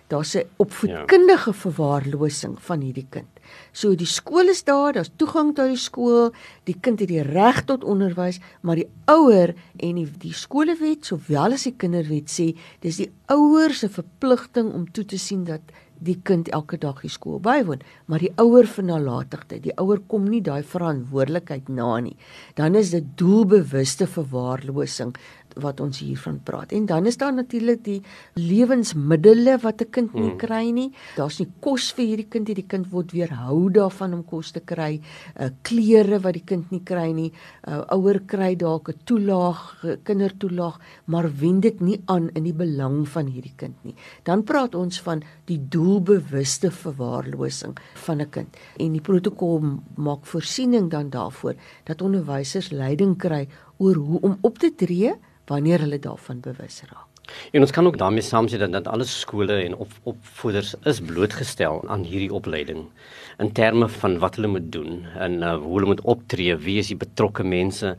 Daar's 0.07 0.36
'n 0.36 0.48
opvoedkundige 0.57 1.53
verwaarlosing 1.53 2.62
van 2.62 2.81
hierdie 2.81 3.07
kind. 3.10 3.29
So 3.71 3.95
die 3.95 4.05
skool 4.07 4.48
is 4.48 4.63
daar, 4.63 4.93
daar's 4.93 5.12
toegang 5.15 5.55
tot 5.55 5.67
die 5.67 5.77
skool, 5.77 6.33
die 6.63 6.75
kind 6.79 7.00
het 7.00 7.07
die 7.07 7.21
reg 7.21 7.63
tot 7.63 7.83
onderwys, 7.83 8.39
maar 8.62 8.75
die 8.75 8.89
ouer 9.05 9.55
en 9.77 9.95
die, 9.95 10.12
die 10.17 10.33
skolewet 10.33 11.05
sowel 11.05 11.51
as 11.51 11.63
die 11.63 11.75
kinderwet 11.77 12.29
sê 12.29 12.57
dis 12.79 12.98
die 12.98 13.12
ouers 13.25 13.79
se 13.79 13.89
verpligting 13.89 14.74
om 14.74 14.91
toe 14.91 15.05
te 15.05 15.17
sien 15.17 15.43
dat 15.43 15.62
die 16.01 16.17
kind 16.25 16.50
elke 16.50 16.79
dag 16.81 17.01
die 17.03 17.12
skool 17.13 17.39
bywoon, 17.43 17.84
maar 18.10 18.24
die 18.24 18.34
ouer 18.41 18.67
van 18.67 18.89
nalatigheid, 18.89 19.62
die 19.63 19.75
ouer 19.77 20.01
kom 20.10 20.25
nie 20.29 20.41
daai 20.41 20.63
verantwoordelikheid 20.65 21.70
na 21.70 22.00
nie. 22.01 22.17
Dan 22.58 22.75
is 22.75 22.89
dit 22.96 23.05
doelbewuste 23.22 24.08
verwaarlosing 24.10 25.13
wat 25.60 25.81
ons 25.84 26.00
hiervan 26.00 26.39
praat. 26.43 26.72
En 26.72 26.86
dan 26.86 27.05
is 27.05 27.17
daar 27.17 27.34
natuurlik 27.34 27.84
die 27.84 28.01
lewensmiddels 28.34 29.62
wat 29.62 29.81
'n 29.81 29.89
kind 29.89 30.13
nie 30.13 30.29
hmm. 30.29 30.38
kry 30.38 30.70
nie. 30.72 30.91
Daar's 31.15 31.39
nie 31.39 31.50
kos 31.60 31.91
vir 31.93 32.05
hierdie 32.05 32.27
kind 32.29 32.48
nie. 32.48 32.55
Die 32.55 32.67
kind 32.67 32.88
word 32.91 33.12
weerhou 33.12 33.70
daarvan 33.72 34.13
om 34.13 34.24
kos 34.24 34.51
te 34.51 34.60
kry. 34.60 35.01
Uh 35.39 35.50
klere 35.62 36.20
wat 36.20 36.34
die 36.34 36.46
kind 36.46 36.72
nie 36.72 36.84
kry 36.84 37.12
nie. 37.12 37.31
Uh 37.67 37.84
ouer 37.89 38.22
kry 38.25 38.55
dalk 38.55 38.89
'n 38.89 39.00
toelaag, 39.05 39.86
kindertoelaag, 40.03 40.79
maar 41.05 41.29
wend 41.39 41.62
dit 41.62 41.81
nie 41.81 42.01
aan 42.05 42.29
in 42.34 42.43
die 42.43 42.53
belang 42.53 43.08
van 43.08 43.27
hierdie 43.27 43.55
kind 43.55 43.75
nie. 43.84 43.96
Dan 44.24 44.43
praat 44.43 44.75
ons 44.75 45.01
van 45.01 45.24
die 45.46 45.60
doelbewuste 45.91 46.71
verwaarlosing 46.71 47.77
van 48.05 48.21
'n 48.21 48.29
kind. 48.29 48.57
En 48.77 48.91
die 48.91 49.01
protokol 49.01 49.60
maak 49.95 50.25
voorsiening 50.25 50.89
dan 50.89 51.10
daarvoor 51.10 51.55
dat 51.83 52.01
onderwysers 52.01 52.69
leiding 52.69 53.17
kry 53.17 53.48
oor 53.77 53.95
hoe 53.95 54.19
om 54.21 54.38
op 54.41 54.57
te 54.57 54.75
tree 54.75 55.13
wanneer 55.45 55.79
hulle 55.79 56.00
daarvan 56.00 56.39
bewus 56.39 56.81
raak. 56.89 57.11
En 57.51 57.61
ons 57.61 57.71
kan 57.71 57.88
ook 57.88 57.97
daarmee 57.97 58.25
saamsê 58.25 58.57
dat, 58.61 58.71
dat 58.71 58.88
alle 58.88 59.03
skole 59.03 59.61
en 59.63 59.75
op, 59.75 59.91
opvoeders 60.03 60.75
is 60.83 61.01
blootgestel 61.01 61.83
aan 61.88 62.03
hierdie 62.07 62.33
opleiding 62.33 62.88
in 63.41 63.51
terme 63.57 63.88
van 63.89 64.17
wat 64.21 64.35
hulle 64.38 64.51
moet 64.53 64.67
doen 64.73 65.05
en 65.17 65.39
uh, 65.41 65.55
hoe 65.61 65.73
hulle 65.75 65.89
moet 65.89 66.01
optree, 66.13 66.55
wie 66.61 66.77
is 66.81 66.91
die 66.91 66.97
betrokke 67.00 67.43
mense 67.47 67.95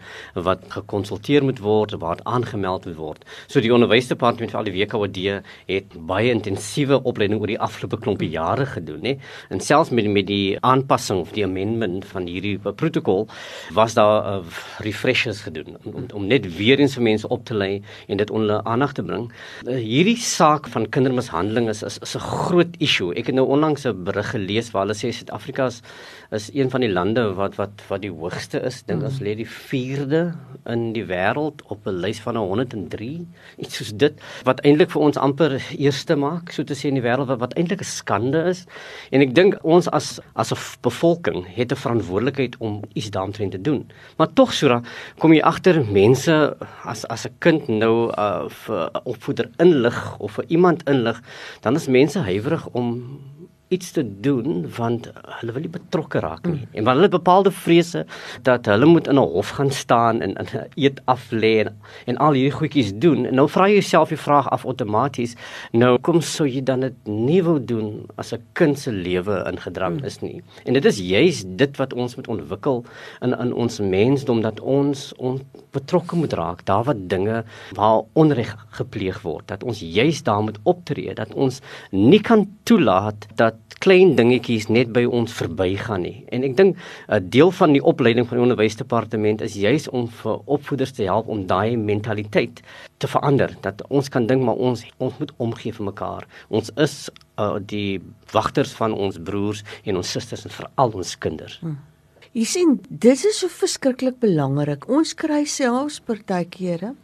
wat 0.46 0.64
gekonsulteer 0.74 1.44
moet 1.44 1.58
word, 1.62 1.96
wat 2.02 2.22
aangemeld 2.28 2.86
moet 2.86 2.98
word. 2.98 3.24
So 3.50 3.62
die 3.64 3.72
onderwysdepartement 3.74 4.52
vir 4.52 4.60
al 4.60 4.68
die 4.68 4.74
WKOD 4.76 5.20
het 5.68 5.96
baie 6.08 6.30
intensiewe 6.34 7.00
opleiding 7.08 7.40
oor 7.40 7.50
die 7.50 7.60
afgelope 7.60 7.98
klompie 8.02 8.30
jare 8.32 8.66
gedoen, 8.66 9.04
hè. 9.06 9.14
En 9.50 9.60
selfs 9.60 9.90
met 9.90 10.10
met 10.12 10.26
die 10.26 10.58
aanpassing 10.66 11.20
of 11.22 11.30
die 11.32 11.44
amendment 11.46 12.04
van 12.10 12.26
hierdie 12.26 12.56
protokol 12.58 13.28
was 13.74 13.94
daar 13.94 14.26
uh, 14.26 14.38
refreshers 14.82 15.40
gedoen 15.46 15.76
om, 15.84 15.94
om, 15.94 16.06
om 16.14 16.26
net 16.26 16.48
weer 16.56 16.82
eens 16.82 16.96
vir 16.98 17.06
mense 17.06 17.28
op 17.28 17.44
te 17.46 17.54
lei 17.54 17.82
en 18.08 18.18
dit 18.20 18.30
onder 18.30 18.62
aandag 18.62 18.92
te 18.92 19.04
bring. 19.06 19.21
Uh, 19.66 19.76
hierdie 19.76 20.16
saak 20.16 20.68
van 20.72 20.88
kindermishandeling 20.88 21.68
is 21.68 21.82
is, 21.82 21.98
is 22.02 22.16
'n 22.16 22.20
groot 22.20 22.74
issue. 22.78 23.12
Ek 23.14 23.26
het 23.26 23.34
nou 23.34 23.46
onlangs 23.46 23.86
'n 23.86 24.04
berig 24.04 24.30
gelees 24.30 24.70
waar 24.72 24.86
hulle 24.86 24.94
sê 24.94 25.12
Suid-Afrika 25.12 25.70
is 26.30 26.50
een 26.54 26.70
van 26.70 26.80
die 26.80 26.90
lande 26.90 27.34
wat 27.34 27.56
wat 27.56 27.82
wat 27.88 28.00
die 28.02 28.10
hoogste 28.10 28.60
is. 28.64 28.82
Dink 28.82 29.02
ons 29.02 29.20
mm. 29.20 29.26
lê 29.26 29.34
die 29.36 29.48
4de 29.48 30.32
in 30.72 30.92
die 30.92 31.04
wêreld 31.04 31.62
op 31.68 31.86
'n 31.86 32.00
lys 32.00 32.20
van 32.20 32.36
103. 32.36 33.26
Iets 33.58 33.76
soos 33.76 33.92
dit 33.92 34.14
wat 34.44 34.60
eintlik 34.60 34.90
vir 34.90 35.02
ons 35.02 35.16
amper 35.16 35.58
eerste 35.78 36.16
maak, 36.16 36.52
so 36.52 36.64
te 36.64 36.74
sê 36.74 36.88
in 36.88 36.94
die 36.94 37.04
wêreld 37.04 37.28
wat, 37.28 37.38
wat 37.38 37.54
eintlik 37.54 37.80
'n 37.80 37.84
skande 37.84 38.44
is. 38.48 38.66
En 39.10 39.20
ek 39.20 39.34
dink 39.34 39.58
ons 39.62 39.88
as 39.88 40.20
as 40.34 40.52
'n 40.52 40.58
bevolking 40.82 41.44
het 41.56 41.72
'n 41.72 41.76
verantwoordelikheid 41.76 42.56
om 42.58 42.82
iets 42.94 43.10
daaroor 43.10 43.50
te 43.50 43.60
doen. 43.60 43.90
Maar 44.16 44.32
tog 44.32 44.52
Sura, 44.52 44.82
kom 45.18 45.32
jy 45.32 45.40
agter 45.40 45.84
mense 45.84 46.56
as 46.84 47.04
as 47.04 47.26
'n 47.26 47.34
kind 47.38 47.68
nou 47.68 48.10
uh, 48.18 48.48
vir 48.48 48.90
opvoeder 49.12 49.50
inlig 49.62 49.98
of 50.18 50.38
vir 50.38 50.48
iemand 50.56 50.82
inlig, 50.90 51.20
dan 51.64 51.78
is 51.78 51.90
mense 51.92 52.24
huiwerig 52.26 52.66
om 52.72 52.96
iets 53.72 53.90
te 53.96 54.04
doen 54.24 54.66
want 54.76 55.08
hulle 55.40 55.54
wil 55.54 55.64
nie 55.64 55.72
betrokke 55.72 56.20
raak 56.24 56.46
nie. 56.46 56.60
Mm. 56.60 56.76
En 56.76 56.84
want 56.84 56.96
hulle 56.96 57.08
het 57.08 57.16
bepaalde 57.16 57.52
vrese 57.52 58.04
dat 58.48 58.68
hulle 58.70 58.86
moet 58.86 59.08
in 59.08 59.18
'n 59.18 59.32
hof 59.34 59.54
gaan 59.58 59.70
staan 59.70 60.20
en 60.20 60.34
in 60.34 60.46
eet 60.74 61.00
af 61.04 61.30
lê 61.30 61.54
en, 61.64 61.72
en 62.06 62.16
al 62.16 62.32
hierdie 62.32 62.58
goedjies 62.58 62.92
doen. 62.94 63.26
En 63.26 63.34
nou 63.34 63.48
vra 63.48 63.66
jy 63.68 63.80
jouself 63.80 64.08
die 64.08 64.18
vraag 64.18 64.50
af 64.50 64.64
outomaties, 64.64 65.34
nou 65.72 65.98
kom 65.98 66.20
sou 66.20 66.48
jy 66.48 66.62
dan 66.62 66.80
dit 66.80 66.94
nie 67.06 67.42
wou 67.42 67.58
doen 67.64 68.06
as 68.16 68.32
'n 68.32 68.42
kind 68.52 68.78
se 68.78 68.92
lewe 68.92 69.44
ingedrang 69.50 70.00
mm. 70.00 70.04
is 70.04 70.20
nie. 70.20 70.42
En 70.64 70.72
dit 70.72 70.84
is 70.84 70.98
juis 70.98 71.44
dit 71.46 71.76
wat 71.76 71.92
ons 71.92 72.16
moet 72.16 72.28
ontwikkel 72.28 72.84
in 73.20 73.32
in 73.38 73.52
ons 73.52 73.80
mensdom 73.80 74.40
dat 74.40 74.60
ons 74.60 75.12
ons 75.16 75.40
betrokke 75.72 76.16
moet 76.16 76.32
raak 76.32 76.64
daar 76.68 76.84
waar 76.84 76.98
dinge 76.98 77.44
waar 77.78 78.02
onreg 78.12 78.56
gepleeg 78.78 79.22
word 79.22 79.48
dat 79.48 79.62
ons 79.62 79.80
juis 79.80 80.22
daar 80.22 80.42
moet 80.42 80.58
optree 80.62 81.14
dat 81.14 81.34
ons 81.34 81.60
nie 81.90 82.20
kan 82.20 82.46
toelaat 82.68 83.26
dat 83.40 83.61
klein 83.78 84.14
dingetjies 84.16 84.68
net 84.68 84.92
by 84.92 85.04
ons 85.04 85.32
verbygaan 85.32 86.02
nie. 86.02 86.24
En 86.32 86.44
ek 86.44 86.56
dink 86.56 86.76
'n 87.08 87.28
deel 87.30 87.50
van 87.50 87.72
die 87.72 87.82
opleiding 87.82 88.28
van 88.28 88.38
die 88.38 88.44
onderwysdepartement 88.44 89.40
is 89.40 89.54
juis 89.54 89.88
om 89.88 90.08
vir 90.08 90.40
opvoeders 90.46 90.92
te 90.92 91.04
help 91.04 91.28
om 91.28 91.46
daai 91.46 91.76
mentaliteit 91.76 92.62
te 92.98 93.06
verander 93.06 93.56
dat 93.60 93.82
ons 93.88 94.08
kan 94.08 94.26
dink 94.26 94.42
maar 94.42 94.56
ons 94.56 94.84
ons 94.98 95.18
moet 95.18 95.32
omgee 95.36 95.72
vir 95.72 95.84
mekaar. 95.84 96.26
Ons 96.48 96.70
is 96.76 97.10
uh, 97.38 97.58
die 97.60 98.00
wagters 98.32 98.72
van 98.72 98.92
ons 98.92 99.18
broers 99.18 99.64
en 99.84 99.96
ons 99.96 100.10
susters 100.10 100.44
en 100.44 100.50
veral 100.50 100.92
ons 100.92 101.18
kinders. 101.18 101.58
Hmm. 101.60 101.78
Jy 102.32 102.44
sien, 102.44 102.78
dit 102.88 103.24
is 103.28 103.38
so 103.38 103.48
verskriklik 103.48 104.16
belangrik. 104.22 104.88
Ons 104.88 105.12
kry 105.14 105.44
selfs 105.44 106.00
partykeere 106.00 106.94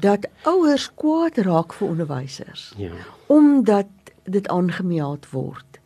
dat 0.00 0.24
ouers 0.48 0.86
kwaad 0.96 1.36
raak 1.44 1.74
vir 1.76 1.88
onderwysers. 1.88 2.70
Ja. 2.80 2.94
Omdat 3.28 3.90
dit 4.24 4.48
aangemeld 4.48 5.28
word. 5.34 5.81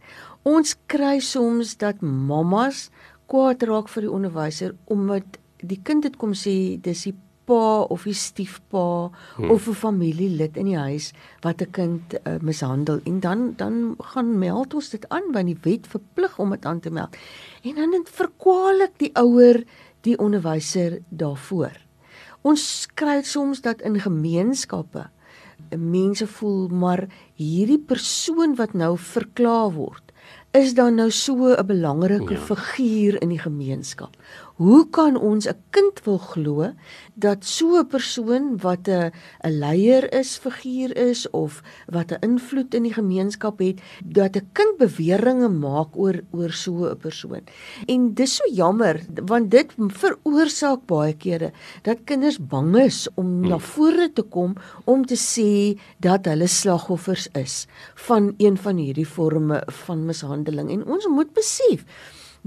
Ons 0.47 0.77
kry 0.87 1.19
soms 1.19 1.75
dat 1.81 2.03
mammas 2.07 2.87
kwaad 3.27 3.65
raak 3.67 3.89
vir 3.91 4.07
die 4.07 4.13
onderwyser 4.15 4.77
omdat 4.95 5.41
die 5.59 5.81
kind 5.83 6.07
dit 6.07 6.15
kom 6.21 6.37
sê 6.39 6.77
dis 6.79 7.09
die 7.09 7.17
pa 7.47 7.87
of 7.91 8.05
die 8.07 8.15
stiefpa 8.15 9.11
hmm. 9.11 9.51
of 9.51 9.67
'n 9.67 9.75
familielid 9.75 10.57
in 10.57 10.71
die 10.71 10.79
huis 10.79 11.11
wat 11.43 11.63
'n 11.63 11.71
kind 11.71 12.15
uh, 12.15 12.39
mishandel 12.43 13.01
en 13.05 13.19
dan 13.21 13.55
dan 13.57 13.97
gaan 13.99 14.39
meld 14.39 14.75
ons 14.75 14.91
dit 14.91 15.09
aan 15.09 15.33
want 15.33 15.51
die 15.51 15.59
wet 15.67 15.87
verplig 15.87 16.39
om 16.39 16.51
dit 16.51 16.65
aan 16.65 16.81
te 16.81 16.91
meld. 16.91 17.17
En 17.63 17.75
dan 17.75 18.07
verkwalik 18.07 18.95
die 18.99 19.11
ouer 19.15 19.65
die 20.01 20.19
onderwyser 20.19 21.03
daarvoor. 21.09 21.75
Ons 22.43 22.87
kry 22.95 23.23
soms 23.23 23.61
dat 23.61 23.83
in 23.83 23.99
gemeenskappe 23.99 25.11
mense 25.75 26.27
voel 26.27 26.69
maar 26.69 27.09
hierdie 27.35 27.83
persoon 27.83 28.55
wat 28.55 28.75
nou 28.75 28.95
verklaar 28.99 29.73
word 29.75 30.06
is 30.57 30.75
dan 30.75 30.95
nou 30.95 31.11
so 31.11 31.55
'n 31.55 31.67
belangrike 31.67 32.35
ja. 32.35 32.41
figuur 32.41 33.21
in 33.23 33.29
die 33.29 33.39
gemeenskap. 33.39 34.17
Hoe 34.57 34.89
kan 34.89 35.19
ons 35.21 35.45
'n 35.45 35.61
kind 35.71 36.01
wil 36.05 36.19
glo 36.19 36.73
dat 37.15 37.45
so 37.45 37.77
'n 37.77 37.87
persoon 37.87 38.57
wat 38.57 38.89
'n 38.89 39.13
'n 39.45 39.59
leier 39.59 40.13
is, 40.13 40.39
figuur 40.39 40.97
is 40.97 41.31
of 41.31 41.63
wat 41.87 42.13
'n 42.13 42.21
invloed 42.21 42.75
in 42.75 42.83
die 42.83 42.93
gemeenskap 42.93 43.59
het, 43.59 43.81
dat 44.05 44.37
'n 44.37 44.49
kind 44.53 44.77
beweringe 44.79 45.49
maak 45.49 45.89
oor 45.97 46.25
oor 46.33 46.53
so 46.53 46.89
'n 46.89 46.97
persoon. 46.97 47.45
En 47.87 48.15
dis 48.15 48.37
so 48.37 48.45
jammer 48.53 49.01
want 49.27 49.51
dit 49.51 49.73
veroorsaak 49.77 50.87
baie 50.87 51.13
kere 51.13 51.53
dat 51.83 52.05
kinders 52.05 52.39
bang 52.39 52.77
is 52.77 53.09
om 53.15 53.27
hmm. 53.27 53.49
na 53.49 53.59
vore 53.59 54.13
te 54.13 54.23
kom 54.23 54.55
om 54.85 55.05
te 55.05 55.17
sê 55.17 55.79
dat 56.01 56.25
hulle 56.25 56.47
slagoffers 56.47 57.29
is 57.33 57.67
van 57.95 58.35
een 58.39 58.57
van 58.57 58.77
hierdie 58.77 59.07
forme 59.07 59.63
van 59.67 60.05
mishandeling 60.05 60.71
en 60.71 60.87
ons 60.87 61.07
moet 61.07 61.33
besef 61.33 61.85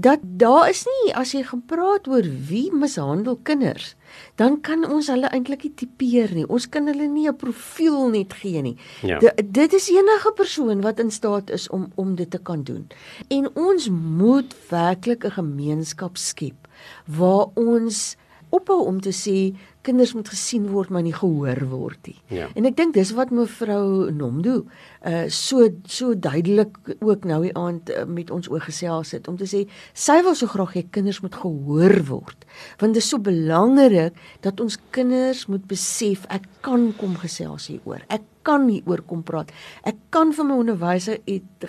dat 0.00 0.20
daar 0.22 0.68
is 0.70 0.84
nie 0.88 1.14
as 1.14 1.32
jy 1.36 1.42
gaan 1.48 1.64
praat 1.66 2.08
oor 2.08 2.26
wie 2.48 2.68
mishandel 2.72 3.38
kinders 3.42 3.94
dan 4.40 4.60
kan 4.64 4.84
ons 4.88 5.10
hulle 5.12 5.28
eintlik 5.34 5.64
nie 5.66 5.72
tipeer 5.82 6.32
nie. 6.34 6.46
Ons 6.48 6.68
kan 6.72 6.88
hulle 6.90 7.08
nie 7.08 7.28
'n 7.28 7.36
profiel 7.36 8.08
net 8.10 8.32
gee 8.32 8.62
nie. 8.62 8.76
Ja. 9.02 9.18
D 9.18 9.32
dit 9.44 9.72
is 9.72 9.88
enige 9.88 10.32
persoon 10.34 10.80
wat 10.80 11.00
in 11.00 11.10
staat 11.10 11.50
is 11.50 11.68
om 11.68 11.92
om 11.94 12.14
dit 12.14 12.30
te 12.30 12.38
kan 12.38 12.62
doen. 12.62 12.86
En 13.28 13.48
ons 13.54 13.88
moet 13.88 14.54
werklik 14.68 15.24
'n 15.24 15.30
gemeenskap 15.30 16.16
skep 16.16 16.68
waar 17.06 17.46
ons 17.54 18.16
ophou 18.54 18.84
om 18.86 19.00
te 19.02 19.12
sê 19.14 19.52
kinders 19.86 20.12
moet 20.14 20.28
gesien 20.28 20.66
word 20.68 20.90
maar 20.92 21.04
nie 21.06 21.14
gehoor 21.16 21.60
word 21.70 22.10
nie. 22.10 22.16
Ja. 22.34 22.48
En 22.58 22.68
ek 22.68 22.76
dink 22.76 22.94
dis 22.96 23.12
wat 23.16 23.32
mevrou 23.34 24.10
Nomdo 24.12 24.64
uh 25.06 25.24
so 25.32 25.68
so 25.88 26.14
duidelik 26.14 26.76
ook 26.98 27.24
nou 27.28 27.40
die 27.46 27.54
aand 27.56 27.92
uh, 27.94 28.04
met 28.04 28.30
ons 28.34 28.50
oor 28.50 28.60
gesels 28.64 29.14
het 29.16 29.28
om 29.30 29.38
te 29.40 29.48
sê 29.48 29.64
sy 29.94 30.18
wil 30.26 30.36
so 30.36 30.50
graag 30.50 30.74
hê 30.76 30.84
kinders 30.90 31.22
moet 31.24 31.38
gehoor 31.40 31.96
word. 32.10 32.44
Want 32.82 32.98
dit 32.98 33.02
is 33.02 33.08
so 33.08 33.22
belangrik 33.22 34.18
dat 34.44 34.60
ons 34.60 34.76
kinders 34.94 35.46
moet 35.48 35.64
besef 35.70 36.26
ek 36.28 36.44
kan 36.66 36.90
kom 37.00 37.16
gesels 37.22 37.70
hieroor. 37.72 38.04
Ek 38.12 38.26
kan 38.50 38.66
nie 38.66 38.80
oor 38.90 39.02
kom 39.06 39.22
praat. 39.26 39.52
Ek 39.86 39.98
kan 40.14 40.34
vir 40.34 40.48
my 40.48 40.56
onderwyser 40.64 41.20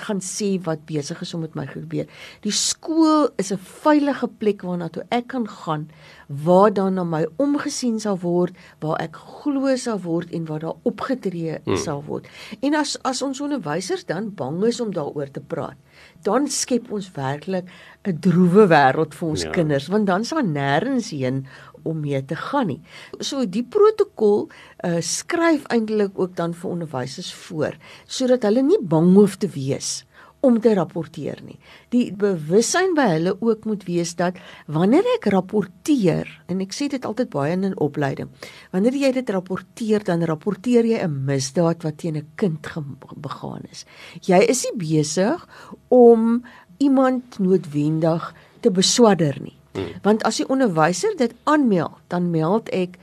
gaan 0.06 0.22
sê 0.26 0.56
wat 0.66 0.86
besig 0.90 1.22
is 1.22 1.34
om 1.38 1.44
met 1.46 1.58
my 1.58 1.68
gebeur. 1.70 2.10
Die 2.46 2.56
skool 2.56 3.30
is 3.42 3.52
'n 3.54 3.62
veilige 3.84 4.28
plek 4.42 4.66
waarna 4.66 4.90
toe 4.90 5.04
ek 5.12 5.28
kan 5.28 5.48
gaan 5.48 5.90
waar 6.28 6.72
dan 6.74 6.96
na 6.96 7.04
my 7.04 7.26
omgesien 7.38 8.00
sal 8.00 8.18
word, 8.18 8.56
waar 8.80 8.98
ek 9.02 9.16
glo 9.16 9.76
sal 9.76 10.00
word 10.00 10.32
en 10.32 10.46
waar 10.46 10.60
daar 10.60 10.80
opgetree 10.84 11.60
hmm. 11.64 11.78
sal 11.78 12.04
word. 12.08 12.28
En 12.62 12.74
as 12.76 12.98
as 13.04 13.22
ons 13.22 13.42
onderwysers 13.42 14.06
dan 14.06 14.32
bang 14.36 14.64
is 14.64 14.80
om 14.80 14.94
daaroor 14.94 15.32
te 15.32 15.42
praat, 15.42 15.78
dan 16.24 16.48
skep 16.48 16.92
ons 16.92 17.12
werklik 17.16 17.68
'n 18.08 18.18
droewe 18.20 18.66
wêreld 18.68 19.14
vir 19.14 19.28
ons 19.30 19.44
ja. 19.44 19.52
kinders 19.52 19.88
want 19.88 20.08
dan 20.08 20.24
sal 20.26 20.42
nêrens 20.42 21.12
heen 21.12 21.46
om 21.84 22.00
mee 22.00 22.26
te 22.26 22.36
gaan 22.36 22.68
nie. 22.68 22.82
So 23.20 23.46
die 23.46 23.64
protokol 23.64 24.50
uh, 24.50 25.00
skryf 25.02 25.66
eintlik 25.74 26.20
ook 26.20 26.36
dan 26.36 26.54
vir 26.54 26.70
onderwysers 26.70 27.34
voor 27.34 27.78
sodat 28.06 28.44
hulle 28.44 28.62
nie 28.62 28.80
bang 28.82 29.14
hoef 29.16 29.38
te 29.38 29.48
wees 29.48 30.02
om 30.42 30.58
te 30.62 30.74
rapporteer 30.74 31.40
nie. 31.46 31.58
Die 31.94 32.08
bewussyn 32.18 32.96
by 32.98 33.06
hulle 33.14 33.36
ook 33.38 33.68
moet 33.70 33.86
wees 33.86 34.16
dat 34.18 34.40
wanneer 34.72 35.06
ek 35.16 35.30
rapporteer 35.34 36.30
en 36.50 36.64
ek 36.66 36.74
sê 36.74 36.90
dit 36.92 37.06
altyd 37.06 37.30
baie 37.34 37.54
in 37.54 37.66
'n 37.70 37.78
opleiding, 37.78 38.30
wanneer 38.74 38.96
jy 38.98 39.12
dit 39.12 39.30
rapporteer 39.30 40.04
dan 40.04 40.26
rapporteer 40.26 40.86
jy 40.86 40.98
'n 40.98 41.26
misdaad 41.26 41.84
wat 41.84 41.98
teen 41.98 42.18
'n 42.18 42.28
kind 42.36 42.68
begaan 43.16 43.64
is. 43.72 43.86
Jy 44.22 44.42
is 44.50 44.66
nie 44.66 44.78
besig 44.78 45.48
om 45.90 46.44
iemand 46.78 47.40
noodwendig 47.40 48.34
te 48.62 48.72
beswadder 48.72 49.38
nie. 49.42 49.61
Hmm. 49.72 49.96
Want 50.04 50.24
as 50.28 50.42
die 50.42 50.48
onderwyser 50.52 51.16
dit 51.18 51.34
aanmeld, 51.44 52.00
dan 52.08 52.30
meld 52.34 52.70
ek 52.76 52.98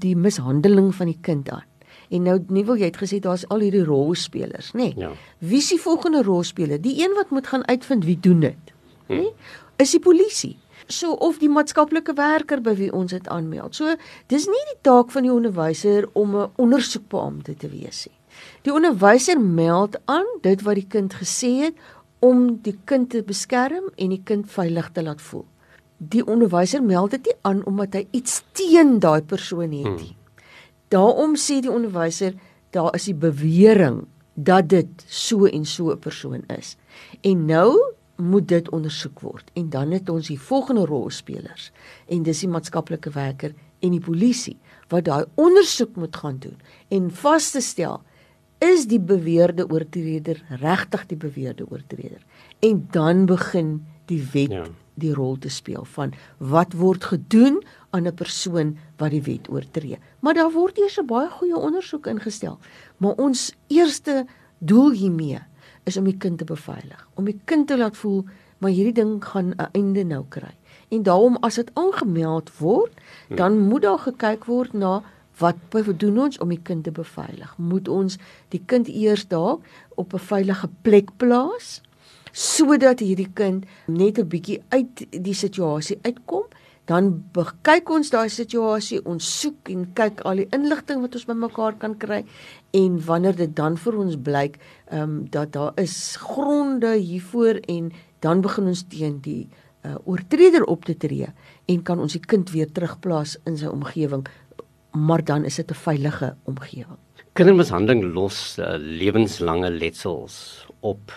die 0.00 0.16
mishandeling 0.16 0.94
van 0.94 1.10
die 1.12 1.18
kind 1.20 1.50
aan. 1.50 1.66
En 2.14 2.26
nou 2.28 2.38
nie 2.52 2.64
wil 2.64 2.78
jy 2.80 2.90
het 2.90 3.00
gesê 3.00 3.20
daar's 3.22 3.46
al 3.52 3.64
hierdie 3.64 3.84
rolspelers, 3.84 4.72
nê? 4.72 4.90
Nee. 4.92 5.06
Ja. 5.06 5.12
Wie 5.38 5.60
is 5.62 5.70
die 5.72 5.80
volgende 5.80 6.22
rolspeler? 6.22 6.80
Die 6.80 6.96
een 7.02 7.14
wat 7.16 7.30
moet 7.30 7.48
gaan 7.50 7.66
uitvind 7.68 8.04
wie 8.04 8.18
doen 8.20 8.40
dit, 8.40 8.74
hmm. 9.06 9.16
nê? 9.16 9.22
Nee? 9.22 9.32
Is 9.82 9.90
die 9.90 10.00
polisie. 10.00 10.56
So 10.86 11.16
of 11.24 11.40
die 11.40 11.48
maatskaplike 11.48 12.12
werker 12.14 12.60
by 12.62 12.74
wie 12.76 12.90
ons 12.92 13.14
dit 13.14 13.28
aanmeld. 13.32 13.74
So 13.74 13.96
dis 14.30 14.44
nie 14.46 14.64
die 14.70 14.80
taak 14.84 15.10
van 15.14 15.24
die 15.24 15.32
onderwyser 15.32 16.08
om 16.12 16.36
'n 16.36 16.50
ondersoekbeampte 16.60 17.56
te 17.56 17.68
wees 17.68 18.06
nie. 18.06 18.18
Die 18.62 18.72
onderwyser 18.72 19.40
meld 19.40 19.96
aan 20.04 20.28
dit 20.42 20.62
wat 20.62 20.74
die 20.74 20.86
kind 20.88 21.14
gesê 21.14 21.52
het 21.64 21.74
om 22.18 22.58
die 22.62 22.78
kind 22.84 23.10
te 23.10 23.22
beskerm 23.22 23.90
en 23.96 24.08
die 24.08 24.22
kind 24.24 24.50
veilig 24.50 24.90
te 24.92 25.02
laat 25.02 25.20
voel 25.20 25.46
die 25.98 26.24
onderwyser 26.26 26.82
meld 26.82 27.10
dit 27.10 27.30
nie 27.30 27.36
aan 27.42 27.64
omdat 27.70 27.94
hy 27.94 28.06
iets 28.10 28.42
teen 28.52 28.98
daai 28.98 29.22
persoon 29.22 29.72
het 29.72 29.90
nie. 29.96 30.14
Hmm. 30.14 30.42
Daarom 30.88 31.36
sê 31.36 31.60
die 31.60 31.72
onderwyser 31.72 32.34
daar 32.70 32.94
is 32.94 33.06
die 33.10 33.14
bewering 33.14 34.04
dat 34.34 34.68
dit 34.68 35.04
so 35.06 35.46
en 35.46 35.64
so 35.64 35.90
'n 35.92 35.98
persoon 35.98 36.42
is. 36.48 36.76
En 37.22 37.46
nou 37.46 37.94
moet 38.16 38.48
dit 38.48 38.70
ondersoek 38.70 39.20
word 39.20 39.50
en 39.58 39.70
dan 39.70 39.90
het 39.90 40.08
ons 40.08 40.28
die 40.30 40.40
volgende 40.40 40.86
rolspelers 40.86 41.70
en 42.06 42.22
dis 42.22 42.44
die 42.44 42.50
maatskaplike 42.50 43.10
werker 43.14 43.54
en 43.82 43.94
die 43.94 44.02
polisie 44.02 44.56
wat 44.92 45.08
daai 45.08 45.24
ondersoek 45.34 45.96
moet 45.98 46.16
gaan 46.16 46.38
doen 46.38 46.58
en 46.94 47.10
vas 47.10 47.50
te 47.50 47.62
stel 47.64 48.02
is 48.62 48.86
die 48.86 49.00
beweerde 49.00 49.66
oortreder 49.66 50.38
regtig 50.62 51.06
die 51.10 51.18
beweerde 51.18 51.66
oortreder 51.70 52.22
en 52.62 52.86
dan 52.94 53.26
begin 53.26 53.80
die 54.06 54.22
wet 54.32 54.50
ja 54.50 54.64
die 55.00 55.12
rol 55.14 55.36
te 55.38 55.50
speel 55.50 55.84
van 55.94 56.14
wat 56.38 56.74
word 56.78 57.04
gedoen 57.10 57.62
aan 57.90 58.06
'n 58.06 58.14
persoon 58.14 58.76
wat 58.96 59.10
die 59.10 59.22
wet 59.22 59.48
oortree. 59.50 59.98
Maar 60.20 60.34
daar 60.34 60.52
word 60.52 60.78
eers 60.78 60.98
'n 60.98 61.06
baie 61.06 61.28
goeie 61.30 61.56
ondersoek 61.56 62.06
ingestel. 62.06 62.58
Maar 62.96 63.14
ons 63.14 63.54
eerste 63.68 64.26
doel 64.58 64.90
hiermee 64.90 65.40
is 65.84 65.96
om 65.96 66.04
die 66.04 66.16
kind 66.16 66.38
te 66.38 66.44
beveilig, 66.44 67.08
om 67.14 67.24
die 67.24 67.40
kind 67.44 67.66
te 67.66 67.76
laat 67.76 67.96
voel 67.96 68.24
maar 68.58 68.70
hierdie 68.70 69.02
ding 69.02 69.24
gaan 69.24 69.54
'n 69.56 69.68
einde 69.72 70.04
nou 70.04 70.24
kry. 70.28 70.54
En 70.88 71.02
daarom 71.02 71.36
as 71.36 71.54
dit 71.54 71.70
aangemeld 71.74 72.58
word, 72.58 72.92
dan 73.28 73.58
moet 73.58 73.82
daar 73.82 73.98
gekyk 73.98 74.44
word 74.44 74.72
na 74.72 75.02
wat 75.38 75.56
doen 75.96 76.18
ons 76.18 76.38
om 76.38 76.48
die 76.48 76.62
kind 76.62 76.84
te 76.84 76.90
beveilig? 76.90 77.58
Moet 77.58 77.88
ons 77.88 78.18
die 78.48 78.62
kind 78.66 78.88
eers 78.88 79.28
daar 79.28 79.56
op 79.94 80.14
'n 80.14 80.18
veilige 80.18 80.68
plek 80.82 81.16
plaas? 81.16 81.82
Sodat 82.34 83.00
hierdie 83.00 83.30
kind 83.38 83.64
net 83.86 84.18
'n 84.18 84.28
bietjie 84.28 84.60
uit 84.68 85.06
die 85.10 85.34
situasie 85.34 85.98
uitkom. 86.02 86.44
Dan 86.84 87.24
kyk 87.62 87.90
ons 87.90 88.10
daai 88.10 88.28
situasie, 88.28 89.00
ons 89.06 89.40
soek 89.40 89.70
en 89.72 89.86
kyk 89.94 90.20
al 90.20 90.36
die 90.36 90.48
inligting 90.52 91.00
wat 91.00 91.14
ons 91.14 91.24
bymekaar 91.24 91.78
kan 91.78 91.96
kry 91.96 92.24
en 92.72 92.98
wanneer 93.06 93.36
dit 93.36 93.56
dan 93.56 93.76
vir 93.76 93.98
ons 93.98 94.16
blyk 94.16 94.58
ehm 94.90 95.00
um, 95.00 95.30
dat 95.30 95.52
daar 95.52 95.72
is 95.76 96.16
gronde 96.16 96.96
hiervoor 96.96 97.62
en 97.68 97.92
dan 98.20 98.40
begin 98.40 98.66
ons 98.66 98.84
teen 98.88 99.20
die 99.20 99.48
uh, 99.84 99.96
oortreder 100.04 100.64
op 100.64 100.84
te 100.84 100.96
tree 100.96 101.28
en 101.66 101.82
kan 101.82 102.00
ons 102.00 102.12
die 102.12 102.26
kind 102.26 102.50
weer 102.50 102.72
terugplaas 102.72 103.38
in 103.46 103.56
sy 103.56 103.66
omgewing 103.66 104.26
maar 104.94 105.24
dan 105.24 105.44
is 105.44 105.54
dit 105.54 105.70
'n 105.70 105.74
veilige 105.74 106.36
omgewing. 106.44 106.98
Kindermishandeling 107.34 108.12
los 108.14 108.58
uh, 108.58 108.76
lewenslange 108.78 109.70
letsels 109.70 110.66
op 110.80 111.10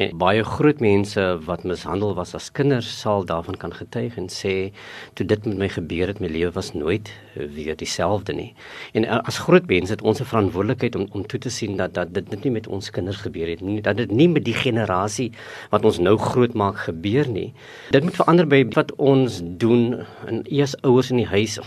En 0.00 0.14
baie 0.16 0.40
groot 0.44 0.78
mense 0.80 1.22
wat 1.44 1.66
mishandel 1.68 2.14
was 2.16 2.30
as 2.34 2.48
kinders 2.56 2.88
sal 3.00 3.26
daarvan 3.28 3.58
kan 3.60 3.74
getuig 3.76 4.14
en 4.16 4.30
sê 4.32 4.54
toe 5.18 5.26
dit 5.28 5.44
met 5.46 5.58
my 5.60 5.68
gebeur 5.68 6.08
het 6.08 6.20
my 6.22 6.30
lewe 6.32 6.48
was 6.56 6.70
nooit 6.72 7.10
weer 7.36 7.76
dieselfde 7.76 8.32
nie. 8.32 8.54
En 8.96 9.04
eh, 9.04 9.18
as 9.28 9.42
groot 9.44 9.66
mense 9.68 9.92
het 9.92 10.02
ons 10.02 10.20
'n 10.20 10.24
verantwoordelikheid 10.30 10.96
om 10.96 11.06
om 11.12 11.26
toe 11.26 11.40
te 11.40 11.50
sien 11.50 11.76
dat 11.76 11.94
dat 11.94 12.14
dit 12.14 12.44
nie 12.44 12.52
met 12.52 12.66
ons 12.66 12.90
kinders 12.90 13.20
gebeur 13.20 13.48
het 13.48 13.60
nie, 13.60 13.80
dat 13.80 13.96
dit 13.96 14.10
nie 14.10 14.28
met 14.28 14.44
die 14.44 14.54
generasie 14.54 15.32
wat 15.70 15.84
ons 15.84 15.98
nou 15.98 16.16
grootmaak 16.16 16.76
gebeur 16.88 17.28
nie. 17.28 17.52
Dit 17.90 18.02
moet 18.02 18.16
verander 18.16 18.46
by 18.46 18.64
wat 18.72 18.94
ons 18.96 19.40
doen 19.44 20.06
en 20.26 20.42
eers 20.48 20.74
ouers 20.82 21.10
in 21.10 21.16
die 21.16 21.26
huis. 21.28 21.58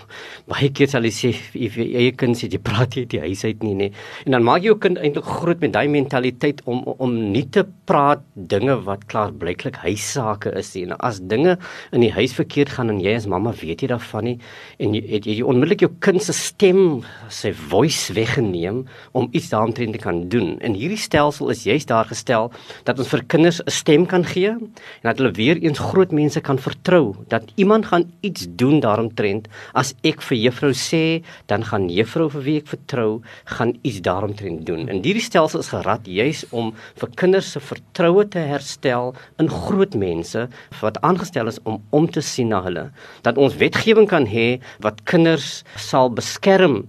Baie 0.47 0.71
keer 0.71 0.87
sal 0.87 1.03
jy 1.03 1.11
sê 1.11 1.35
jy 1.53 1.95
eie 1.95 2.11
kind 2.11 2.37
sê 2.37 2.49
jy 2.49 2.57
praat 2.57 2.95
jy 2.95 3.05
die 3.05 3.19
huis 3.19 3.43
uit 3.43 3.63
nie 3.63 3.74
nê. 3.75 3.91
En 4.25 4.37
dan 4.37 4.43
maak 4.47 4.63
jy 4.63 4.71
jou 4.71 4.79
kind 4.79 4.97
eintlik 4.97 5.25
groot 5.25 5.61
met 5.61 5.73
daai 5.75 5.87
mentaliteit 5.91 6.61
om 6.65 6.83
om 6.85 7.15
nie 7.31 7.45
te 7.49 7.65
praat 7.85 8.21
dinge 8.35 8.75
wat 8.85 9.05
klaar 9.11 9.33
blyklik 9.33 9.77
huissake 9.83 10.51
is 10.57 10.73
en 10.79 10.95
as 10.99 11.19
dinge 11.21 11.57
in 11.91 12.01
die 12.01 12.11
huis 12.11 12.33
verkeerd 12.33 12.73
gaan 12.75 12.89
en 12.93 13.01
jy 13.03 13.15
as 13.15 13.27
mamma 13.31 13.53
weet 13.61 13.83
jy 13.83 13.89
daarvan 13.91 14.29
nie 14.29 14.35
en 14.79 14.95
jy 14.95 15.03
het 15.11 15.27
jy 15.29 15.41
onmiddellik 15.45 15.85
jou 15.85 15.91
kind 16.05 16.23
se 16.23 16.33
stem 16.35 17.03
sy 17.29 17.51
voice 17.69 18.13
weggeneem 18.15 18.83
om 19.13 19.29
iets 19.31 19.51
daaroor 19.51 19.73
te 19.75 20.01
kan 20.01 20.27
doen. 20.29 20.55
En 20.61 20.75
hierdie 20.77 20.99
stelsel 20.99 21.49
is 21.53 21.63
juist 21.67 21.89
daar 21.91 22.07
gestel 22.09 22.51
dat 22.87 22.99
ons 22.99 23.09
vir 23.11 23.23
kinders 23.27 23.61
'n 23.61 23.71
stem 23.71 24.05
kan 24.05 24.23
gee 24.23 24.49
en 24.49 24.71
dat 25.03 25.17
hulle 25.17 25.31
weer 25.31 25.57
eens 25.57 25.79
groot 25.79 26.11
mense 26.11 26.41
kan 26.41 26.57
vertrou 26.57 27.15
dat 27.27 27.43
iemand 27.55 27.85
gaan 27.85 28.11
iets 28.21 28.47
doen 28.49 28.79
daaromtrent. 28.79 29.47
As 29.73 29.93
ek 30.03 30.21
vir 30.21 30.37
juffrou 30.37 30.73
sê 30.73 31.23
dan 31.47 31.63
gaan 31.63 31.89
juffrou 31.89 32.29
vir 32.29 32.41
wie 32.41 32.57
ek 32.57 32.67
vertrou 32.67 33.21
gaan 33.45 33.64
iets 33.81 34.01
daaromtrent 34.05 34.65
doen 34.67 34.87
en 34.87 35.01
hierdie 35.01 35.23
stelsel 35.23 35.63
is 35.63 35.71
gerad 35.73 36.05
juist 36.05 36.45
om 36.51 36.73
vir 37.01 37.09
kinders 37.21 37.51
se 37.55 37.61
vertroue 37.63 38.27
te 38.29 38.43
herstel 38.51 39.13
in 39.41 39.49
groot 39.49 39.95
mense 39.95 40.45
wat 40.81 41.01
aangestel 41.01 41.49
is 41.51 41.61
om 41.63 41.81
om 41.89 42.09
te 42.11 42.21
sien 42.21 42.51
na 42.53 42.61
hulle. 42.65 42.89
Dat 43.25 43.39
ons 43.41 43.57
wetgewing 43.61 44.09
kan 44.11 44.27
hê 44.29 44.47
wat 44.85 45.03
kinders 45.09 45.63
sal 45.89 46.11
beskerm 46.13 46.83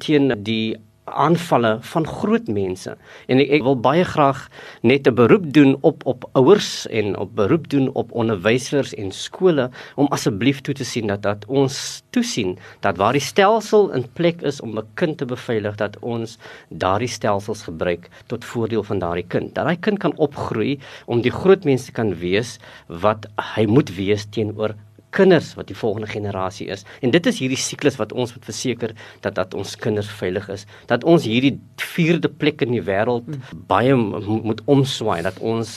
teen 0.00 0.32
die 0.46 0.76
aanvalle 1.06 1.78
van 1.80 2.06
groot 2.06 2.48
mense. 2.48 2.96
En 3.30 3.40
ek, 3.42 3.50
ek 3.58 3.64
wil 3.66 3.78
baie 3.80 4.04
graag 4.04 4.48
net 4.82 5.06
'n 5.06 5.14
beroep 5.14 5.52
doen 5.52 5.76
op 5.80 6.02
op 6.06 6.28
ouers 6.32 6.86
en 6.86 7.16
op 7.16 7.34
beroep 7.36 7.68
doen 7.68 7.90
op 7.94 8.12
onderwysers 8.12 8.94
en 8.94 9.10
skole 9.12 9.70
om 9.94 10.06
asseblief 10.10 10.60
toe 10.60 10.74
te 10.74 10.84
sien 10.84 11.06
dat 11.06 11.22
dat 11.22 11.44
ons 11.46 12.02
toesien 12.10 12.58
dat 12.80 12.96
waar 12.96 13.12
die 13.12 13.20
stelsel 13.20 13.90
in 13.92 14.06
plek 14.12 14.42
is 14.42 14.60
om 14.60 14.78
'n 14.78 14.88
kind 14.94 15.18
te 15.18 15.24
beveilig 15.24 15.76
dat 15.76 15.98
ons 16.00 16.38
daardie 16.68 17.08
stelsels 17.08 17.62
gebruik 17.62 18.08
tot 18.26 18.44
voordeel 18.44 18.82
van 18.82 18.98
daardie 18.98 19.26
kind. 19.28 19.54
Dat 19.54 19.64
daai 19.64 19.78
kind 19.78 19.98
kan 19.98 20.16
opgroei 20.16 20.78
om 21.06 21.20
die 21.20 21.32
groot 21.32 21.64
mense 21.64 21.92
kan 21.92 22.14
wees 22.14 22.58
wat 22.88 23.26
hy 23.56 23.66
moet 23.66 23.94
wees 23.96 24.26
teenoor 24.30 24.74
kinders 25.16 25.54
wat 25.58 25.70
die 25.70 25.78
volgende 25.78 26.10
generasie 26.10 26.68
is. 26.72 26.84
En 27.00 27.12
dit 27.14 27.26
is 27.26 27.40
hierdie 27.42 27.60
siklus 27.60 27.98
wat 28.00 28.12
ons 28.12 28.34
moet 28.36 28.48
verseker 28.48 28.94
dat 29.24 29.36
dat 29.38 29.54
ons 29.56 29.76
kinders 29.80 30.10
veilig 30.20 30.48
is, 30.52 30.66
dat 30.92 31.04
ons 31.04 31.24
hierdie 31.24 31.56
vierde 31.80 32.28
plek 32.28 32.64
in 32.66 32.76
die 32.76 32.84
wêreld 32.84 33.28
baie 33.70 33.96
moet 33.96 34.62
omswaai 34.70 35.22
dat 35.26 35.38
ons 35.40 35.76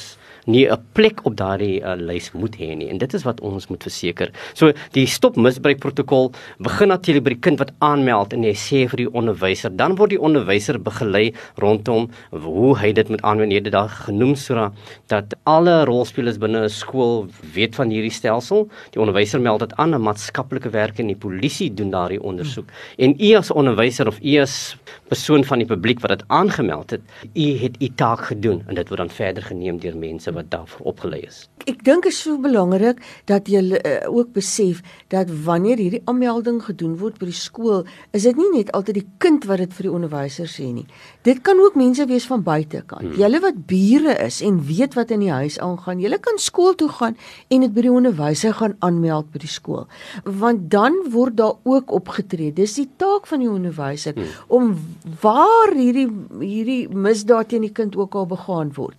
nie 0.50 0.66
'n 0.68 0.78
plek 0.94 1.22
op 1.26 1.36
daardie 1.38 1.82
uh, 1.82 1.96
lys 1.96 2.32
moet 2.34 2.56
hê 2.58 2.76
nie 2.76 2.90
en 2.90 2.98
dit 2.98 3.14
is 3.14 3.24
wat 3.24 3.42
ons 3.42 3.68
moet 3.70 3.84
verseker. 3.84 4.32
So 4.54 4.74
die 4.98 5.06
stop 5.06 5.38
misbruik 5.38 5.80
protokol 5.80 6.32
begin 6.60 6.90
natuurlik 6.90 7.24
by 7.24 7.34
die 7.36 7.46
kind 7.48 7.60
wat 7.60 7.72
aanmeld 7.80 8.34
en 8.34 8.44
jy 8.44 8.56
sê 8.58 8.80
vir 8.90 9.06
die 9.06 9.12
onderwyser, 9.14 9.70
dan 9.76 9.96
word 9.96 10.10
die 10.16 10.22
onderwyser 10.22 10.80
begelei 10.82 11.34
rondom 11.62 12.10
hoe 12.32 12.78
hy 12.78 12.92
dit 12.94 13.10
moet 13.10 13.22
aanwend. 13.22 13.52
Jy 13.52 13.62
het 13.62 13.70
dit 13.70 13.74
daar 13.74 13.90
genoem 13.90 14.36
Sura 14.36 14.72
dat 15.08 15.36
alle 15.46 15.86
rolspelers 15.86 16.40
binne 16.42 16.66
'n 16.66 16.70
skool 16.70 17.28
weet 17.54 17.76
van 17.76 17.90
hierdie 17.90 18.12
stelsel. 18.12 18.70
Die 18.92 19.02
onderwyser 19.02 19.42
meld 19.42 19.60
dit 19.60 19.74
aan 19.76 19.94
'n 19.96 20.02
maatskaplike 20.02 20.70
werker 20.70 21.02
en 21.02 21.14
die 21.14 21.16
polisie 21.16 21.74
doen 21.74 21.92
daardie 21.92 22.22
ondersoek. 22.22 22.66
En 22.98 23.16
u 23.20 23.34
as 23.36 23.52
onderwyser 23.52 24.08
of 24.08 24.20
u 24.22 24.38
as 24.40 24.78
persoon 25.08 25.44
van 25.44 25.60
die 25.60 25.68
publiek 25.68 26.00
wat 26.00 26.10
dit 26.10 26.24
aangemeld 26.28 26.90
het, 26.92 27.02
u 27.34 27.48
het 27.58 27.76
u 27.82 27.88
taak 27.96 28.22
gedoen 28.32 28.64
en 28.68 28.76
dit 28.76 28.90
word 28.90 29.00
dan 29.00 29.10
verder 29.10 29.44
geneem 29.44 29.80
deur 29.80 29.98
mense 29.98 30.32
wat 30.32 30.39
daarvoor 30.48 30.94
opgelei 30.94 31.22
is. 31.28 31.48
Ek 31.68 31.84
dink 31.84 32.06
dit 32.08 32.14
is 32.14 32.22
so 32.24 32.40
belangrik 32.42 33.02
dat 33.30 33.50
jy 33.52 33.60
uh, 33.76 33.96
ook 34.08 34.32
besef 34.34 34.80
dat 35.12 35.30
wanneer 35.46 35.78
hierdie 35.78 36.02
aanmelding 36.10 36.62
gedoen 36.64 36.96
word 37.02 37.20
by 37.20 37.28
die 37.30 37.36
skool, 37.36 37.84
is 38.16 38.24
dit 38.24 38.40
nie 38.40 38.48
net 38.54 38.72
altyd 38.78 39.02
die 39.02 39.08
kind 39.22 39.46
wat 39.50 39.60
dit 39.62 39.76
vir 39.78 39.90
die 39.90 39.94
onderwyser 40.00 40.48
sê 40.50 40.70
nie. 40.72 40.86
Dit 41.28 41.44
kan 41.46 41.60
ook 41.60 41.76
mense 41.80 42.08
wees 42.10 42.26
van 42.30 42.44
buitekant. 42.46 43.10
Hmm. 43.10 43.20
Julle 43.20 43.42
wat 43.44 43.60
bure 43.70 44.16
is 44.24 44.40
en 44.46 44.62
weet 44.66 44.96
wat 44.98 45.12
in 45.16 45.26
die 45.26 45.34
huis 45.34 45.60
aangaan, 45.64 46.02
julle 46.02 46.22
kan 46.24 46.40
skool 46.42 46.78
toe 46.80 46.90
gaan 46.96 47.18
en 47.52 47.68
dit 47.68 47.76
by 47.76 47.86
die 47.86 47.94
onderwyser 47.94 48.56
gaan 48.62 48.78
aanmeld 48.86 49.30
by 49.34 49.44
die 49.44 49.52
skool. 49.52 49.86
Want 50.24 50.70
dan 50.72 50.96
word 51.12 51.38
daar 51.38 51.60
ook 51.68 51.92
opgetree. 51.92 52.54
Dis 52.56 52.78
die 52.80 52.88
taak 53.02 53.28
van 53.30 53.44
die 53.44 53.52
onderwyser 53.52 54.16
hmm. 54.16 54.32
om 54.48 54.74
waar 55.22 55.76
hierdie 55.76 56.08
hierdie 56.40 56.88
misdaad 56.90 57.52
teen 57.52 57.68
die 57.68 57.74
kind 57.76 57.98
ook 58.00 58.16
al 58.16 58.30
begaan 58.30 58.72
word 58.78 58.96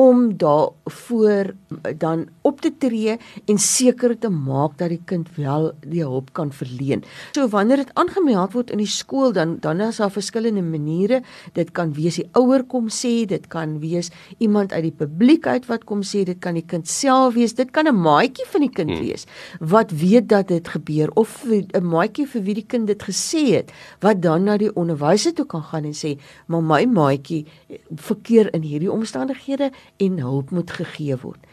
om 0.00 0.36
daarvoor 0.40 1.52
dan 2.00 2.28
op 2.42 2.60
te 2.64 2.70
tree 2.78 3.16
en 3.44 3.58
seker 3.58 4.14
te 4.18 4.30
maak 4.32 4.78
dat 4.80 4.88
die 4.92 5.00
kind 5.04 5.28
wel 5.36 5.70
die 5.84 6.00
hulp 6.00 6.30
kan 6.36 6.52
verleen. 6.56 7.04
So 7.36 7.48
wanneer 7.52 7.82
dit 7.82 7.92
aangemeld 8.00 8.54
word 8.56 8.72
in 8.72 8.80
die 8.80 8.88
skool 8.88 9.34
dan 9.36 9.58
dan 9.60 9.82
is 9.84 10.00
daar 10.00 10.12
verskillende 10.14 10.62
maniere. 10.64 11.20
Dit 11.52 11.72
kan 11.76 11.92
wees 11.96 12.16
die 12.20 12.28
ouer 12.38 12.64
kom 12.64 12.88
sê, 12.88 13.26
dit 13.28 13.46
kan 13.52 13.76
wees 13.82 14.10
iemand 14.38 14.72
uit 14.72 14.86
die 14.88 14.96
publiek 15.02 15.46
uit 15.46 15.68
wat 15.68 15.84
kom 15.84 16.04
sê, 16.06 16.24
dit 16.24 16.40
kan 16.40 16.56
die 16.56 16.64
kind 16.66 16.88
self 16.88 17.36
wees, 17.36 17.54
dit 17.54 17.70
kan 17.70 17.88
'n 17.88 18.00
maatjie 18.00 18.46
van 18.52 18.60
die 18.60 18.72
kind 18.72 18.90
hmm. 18.90 19.04
wees 19.04 19.26
wat 19.60 19.90
weet 19.90 20.28
dat 20.28 20.48
dit 20.48 20.68
gebeur 20.68 21.10
of 21.14 21.44
'n 21.44 21.84
maatjie 21.84 22.26
vir 22.26 22.42
wie 22.42 22.54
die 22.54 22.66
kind 22.66 22.86
dit 22.86 23.02
gesê 23.02 23.44
het 23.52 23.72
wat 24.00 24.22
dan 24.22 24.44
na 24.44 24.56
die 24.56 24.72
onderwyser 24.76 25.34
toe 25.34 25.46
kan 25.46 25.62
gaan 25.62 25.84
en 25.84 25.94
sê, 25.94 26.18
"Maar 26.46 26.62
my 26.62 26.84
maatjie 26.84 27.46
verkeer 27.94 28.54
in 28.54 28.62
hierdie 28.62 28.92
omstandighede 28.92 29.70
en 29.96 30.18
hulp 30.18 30.50
moet 30.50 30.70
gegee 30.70 31.16
word. 31.16 31.46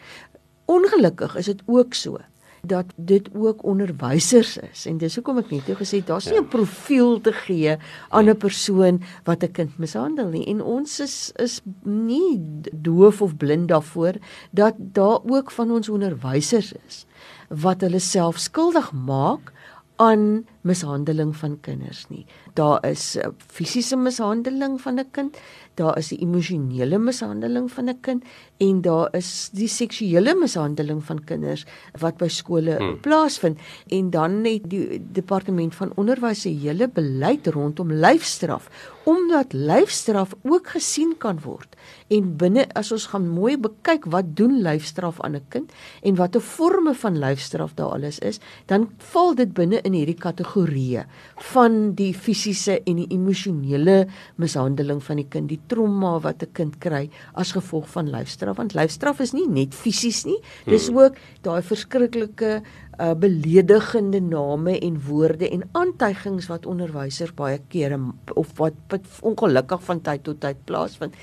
Ongelukkig 0.64 1.36
is 1.36 1.46
dit 1.46 1.62
ook 1.66 1.94
so 1.94 2.18
dat 2.62 2.84
dit 2.96 3.28
ook 3.34 3.64
onderwysers 3.64 4.56
is 4.58 4.86
en 4.86 4.98
dis 4.98 5.14
hoekom 5.14 5.38
ek 5.42 5.52
net 5.54 5.68
nou 5.70 5.76
gesê 5.78 6.00
daar's 6.04 6.26
nie 6.26 6.38
'n 6.38 6.42
ja. 6.42 6.50
profiel 6.50 7.20
te 7.20 7.32
gee 7.32 7.76
aan 8.08 8.28
'n 8.28 8.36
persoon 8.36 9.00
wat 9.24 9.42
'n 9.42 9.52
kind 9.52 9.78
mishandel 9.78 10.28
nie 10.28 10.46
en 10.46 10.62
ons 10.62 11.00
is 11.00 11.32
is 11.36 11.60
nie 11.84 12.40
doof 12.72 13.22
of 13.22 13.36
blind 13.36 13.68
daarvoor 13.68 14.14
dat 14.50 14.74
daar 14.78 15.20
ook 15.24 15.50
van 15.50 15.70
ons 15.70 15.88
onderwysers 15.88 16.72
is 16.86 17.06
wat 17.48 17.80
hulle 17.80 18.00
self 18.00 18.38
skuldig 18.38 18.92
maak 18.92 19.52
aan 19.96 20.46
mishandeling 20.62 21.36
van 21.36 21.60
kinders 21.60 22.06
nie. 22.08 22.26
Daar 22.54 22.86
is 22.86 23.16
uh, 23.16 23.30
fisiese 23.46 23.96
mishandeling 23.96 24.80
van 24.80 24.98
'n 24.98 25.10
kind, 25.10 25.36
daar 25.78 25.98
is 25.98 26.10
die 26.12 26.18
emosionele 26.24 26.98
mishandeling 26.98 27.70
van 27.70 27.88
'n 27.88 28.00
kind 28.00 28.24
en 28.58 28.80
daar 28.82 29.08
is 29.14 29.50
die 29.52 29.68
seksuele 29.68 30.34
mishandeling 30.34 31.04
van 31.04 31.24
kinders 31.24 31.64
wat 32.02 32.18
by 32.18 32.28
skole 32.28 32.76
hmm. 32.76 33.00
plaasvind 33.00 33.58
en 33.88 34.10
dan 34.10 34.40
net 34.42 34.66
die 34.70 34.98
departement 35.12 35.74
van 35.74 35.92
onderwys 35.94 36.42
se 36.42 36.48
hele 36.48 36.88
beleid 36.88 37.46
rondom 37.46 37.92
lyfstraf 37.92 38.68
omdat 39.04 39.52
lyfstraf 39.52 40.34
ook 40.42 40.66
gesien 40.74 41.14
kan 41.18 41.38
word 41.44 41.76
en 42.08 42.36
binne 42.36 42.66
as 42.74 42.92
ons 42.92 43.06
gaan 43.06 43.28
mooi 43.28 43.56
bekyk 43.56 44.04
wat 44.10 44.34
doen 44.36 44.58
lyfstraf 44.62 45.20
aan 45.20 45.36
'n 45.36 45.46
kind 45.48 45.72
en 46.02 46.14
watter 46.14 46.40
forme 46.40 46.94
van 46.94 47.18
lyfstraf 47.18 47.74
daar 47.74 47.94
alles 47.94 48.18
is 48.18 48.40
dan 48.66 48.90
val 48.98 49.34
dit 49.34 49.52
binne 49.52 49.80
in 49.82 49.92
hierdie 49.92 50.18
kategorieë 50.58 51.04
van 51.52 51.94
die 51.94 52.12
fisiese 52.14 52.78
en 52.86 52.98
die 53.02 53.08
emosionele 53.14 54.06
mishandeling 54.36 55.00
van 55.02 55.20
die 55.20 55.28
kind 55.30 55.48
die 55.48 55.60
trauma 55.68 56.18
wat 56.20 56.42
'n 56.42 56.52
kind 56.52 56.78
kry 56.80 57.10
as 57.34 57.52
gevolg 57.52 57.86
van 57.88 58.10
lyfstraf 58.10 58.56
want 58.56 58.74
lyfstraf 58.74 59.20
is 59.20 59.32
nie 59.32 59.46
net 59.46 59.74
fisies 59.74 60.24
nie 60.26 60.40
dis 60.66 60.88
hmm. 60.88 60.98
ook 60.98 61.14
daai 61.42 61.62
verskriklike 61.62 62.62
uh, 62.98 63.14
beledigende 63.14 64.20
name 64.20 64.78
en 64.78 65.00
woorde 65.06 65.48
en 65.48 65.62
aantuigings 65.72 66.48
wat 66.50 66.66
onderwysers 66.66 67.34
baie 67.34 67.60
kere 67.72 67.98
of 68.34 68.50
wat, 68.58 68.76
wat 68.88 69.06
ongelukkig 69.22 69.82
van 69.86 70.02
tyd 70.02 70.24
tot 70.26 70.40
tyd 70.42 70.58
plaasvind. 70.68 71.14